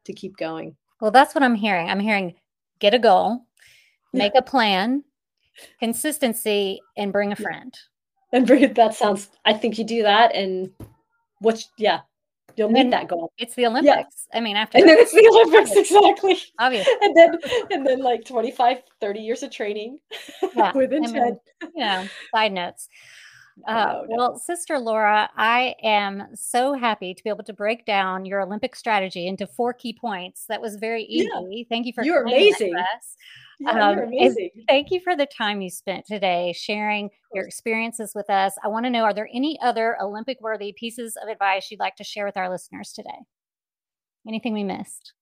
to 0.05 0.13
keep 0.13 0.35
going. 0.35 0.75
Well, 0.99 1.11
that's 1.11 1.35
what 1.35 1.43
I'm 1.43 1.55
hearing. 1.55 1.89
I'm 1.89 1.99
hearing 1.99 2.33
get 2.79 2.95
a 2.95 2.99
goal, 2.99 3.45
make 4.13 4.33
yeah. 4.33 4.39
a 4.39 4.43
plan, 4.43 5.03
consistency 5.79 6.79
and 6.97 7.13
bring 7.13 7.31
a 7.31 7.35
friend 7.35 7.77
and 8.31 8.47
bring 8.47 8.73
that 8.73 8.93
sounds 8.93 9.29
i 9.45 9.53
think 9.53 9.77
you 9.77 9.83
do 9.83 10.03
that 10.03 10.33
and 10.35 10.69
what 11.39 11.63
yeah 11.77 12.01
you'll 12.55 12.69
meet 12.69 12.91
that 12.91 13.07
goal 13.07 13.31
it's 13.37 13.55
the 13.55 13.65
olympics 13.65 14.27
yeah. 14.31 14.37
i 14.37 14.41
mean 14.41 14.55
after 14.55 14.77
and 14.77 14.87
then 14.87 14.97
it's 14.97 15.11
the 15.11 15.27
olympics 15.31 15.75
exactly 15.75 16.37
obviously 16.59 16.93
and 17.01 17.15
then 17.15 17.37
and 17.71 17.85
then 17.85 17.99
like 17.99 18.25
25 18.25 18.77
30 18.99 19.19
years 19.19 19.43
of 19.43 19.51
training 19.51 19.99
yeah. 20.55 20.71
with 20.75 20.91
intent 20.91 21.39
I 21.61 21.65
mean, 21.65 21.71
you 21.75 21.85
know 21.85 22.07
side 22.33 22.51
notes 22.51 22.89
uh, 23.67 24.01
well, 24.07 24.37
Sister 24.37 24.79
Laura, 24.79 25.29
I 25.35 25.75
am 25.83 26.27
so 26.33 26.73
happy 26.73 27.13
to 27.13 27.23
be 27.23 27.29
able 27.29 27.43
to 27.43 27.53
break 27.53 27.85
down 27.85 28.25
your 28.25 28.41
Olympic 28.41 28.75
strategy 28.75 29.27
into 29.27 29.47
four 29.47 29.73
key 29.73 29.93
points. 29.93 30.45
That 30.47 30.61
was 30.61 30.75
very 30.75 31.03
easy. 31.03 31.29
Yeah. 31.49 31.63
Thank 31.67 31.85
you 31.85 31.93
for 31.93 32.03
you're 32.03 32.23
amazing. 32.23 32.73
Yeah, 33.59 33.89
um, 33.89 33.99
amazing. 33.99 34.51
Thank 34.67 34.89
you 34.89 35.01
for 35.01 35.17
the 35.17 35.25
time 35.25 35.61
you 35.61 35.69
spent 35.69 36.05
today 36.05 36.53
sharing 36.57 37.09
your 37.33 37.45
experiences 37.45 38.13
with 38.15 38.29
us. 38.29 38.53
I 38.63 38.69
want 38.69 38.85
to 38.85 38.89
know 38.89 39.03
are 39.03 39.13
there 39.13 39.29
any 39.33 39.59
other 39.61 39.97
Olympic 40.01 40.39
worthy 40.39 40.73
pieces 40.73 41.17
of 41.21 41.27
advice 41.27 41.69
you'd 41.69 41.79
like 41.79 41.97
to 41.97 42.03
share 42.05 42.25
with 42.25 42.37
our 42.37 42.49
listeners 42.49 42.93
today? 42.93 43.25
Anything 44.25 44.53
we 44.53 44.63
missed? 44.63 45.13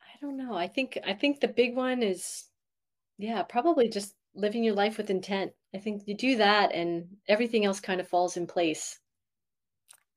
I 0.00 0.24
don't 0.24 0.36
know. 0.36 0.54
I 0.54 0.68
think 0.68 0.98
I 1.04 1.14
think 1.14 1.40
the 1.40 1.48
big 1.48 1.74
one 1.74 2.02
is 2.02 2.44
yeah, 3.18 3.42
probably 3.42 3.88
just 3.88 4.14
living 4.34 4.62
your 4.62 4.74
life 4.74 4.96
with 4.96 5.10
intent. 5.10 5.52
I 5.74 5.78
think 5.78 6.02
you 6.06 6.16
do 6.16 6.36
that 6.36 6.72
and 6.72 7.06
everything 7.28 7.64
else 7.64 7.80
kind 7.80 8.00
of 8.00 8.08
falls 8.08 8.36
in 8.36 8.46
place. 8.46 8.98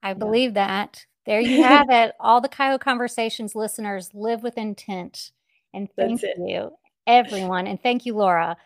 I 0.03 0.10
yeah. 0.10 0.13
believe 0.13 0.53
that. 0.53 1.06
There 1.25 1.39
you 1.39 1.63
have 1.63 1.89
it. 1.89 2.13
All 2.19 2.39
the 2.39 2.49
Chi 2.49 2.71
O 2.71 2.77
Conversations 2.77 3.56
listeners 3.56 4.12
live 4.13 4.43
with 4.43 4.60
intent. 4.60 5.32
And 5.73 5.89
thank 5.95 6.21
you 6.21 6.71
everyone. 7.07 7.67
And 7.67 7.81
thank 7.81 8.05
you, 8.05 8.15
Laura. 8.15 8.57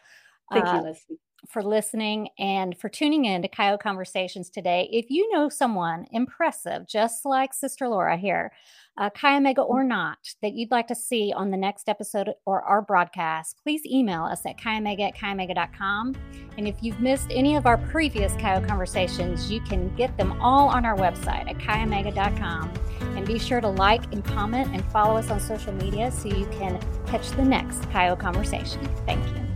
Thank 0.52 0.65
uh, 0.65 0.78
you, 0.78 0.82
Leslie. 0.82 1.19
For 1.47 1.63
listening 1.63 2.30
and 2.39 2.78
for 2.78 2.89
tuning 2.89 3.26
in 3.26 3.41
to 3.41 3.47
Chi 3.47 3.71
O 3.71 3.78
Conversations 3.78 4.50
today. 4.50 4.89
If 4.91 5.10
you 5.10 5.32
know 5.32 5.50
someone 5.50 6.06
impressive, 6.12 6.88
just 6.88 7.26
like 7.26 7.54
Sister 7.54 7.88
Laura 7.88 8.17
here, 8.17 8.52
uh, 8.98 9.10
Chi 9.12 9.38
Omega 9.38 9.62
or 9.62 9.84
not, 9.84 10.18
that 10.42 10.54
you'd 10.54 10.72
like 10.72 10.88
to 10.88 10.96
see 10.96 11.34
on 11.36 11.52
the 11.52 11.58
next 11.58 11.88
episode 11.88 12.34
or 12.46 12.62
our 12.64 12.82
broadcast, 12.82 13.58
please 13.64 13.86
email 13.86 14.24
us 14.24 14.46
at 14.46 14.58
chiomega 14.58 15.10
at 15.10 15.16
chiomega.com. 15.16 16.16
And 16.58 16.68
if 16.68 16.82
you've 16.82 17.00
missed 17.00 17.28
any 17.30 17.56
of 17.56 17.66
our 17.66 17.78
previous 17.78 18.34
Chi 18.34 18.56
O 18.56 18.62
Conversations, 18.62 19.52
you 19.52 19.62
can 19.62 19.96
get 19.96 20.18
them 20.18 20.42
all 20.42 20.70
on 20.70 20.86
our 20.86 20.96
website 20.96 21.50
at 21.50 21.58
chiomega.com. 21.58 22.74
And 23.16 23.26
be 23.26 23.40
sure 23.40 23.62
to 23.62 23.70
like 23.70 24.12
and 24.14 24.24
comment 24.24 24.74
and 24.74 24.84
follow 24.86 25.18
us 25.18 25.30
on 25.30 25.40
social 25.40 25.74
media 25.74 26.12
so 26.12 26.28
you 26.28 26.46
can 26.48 26.80
catch 27.06 27.30
the 27.32 27.46
next 27.46 27.84
Chi 27.92 28.10
O 28.10 28.16
Conversation. 28.16 28.88
Thank 29.06 29.26
you. 29.36 29.47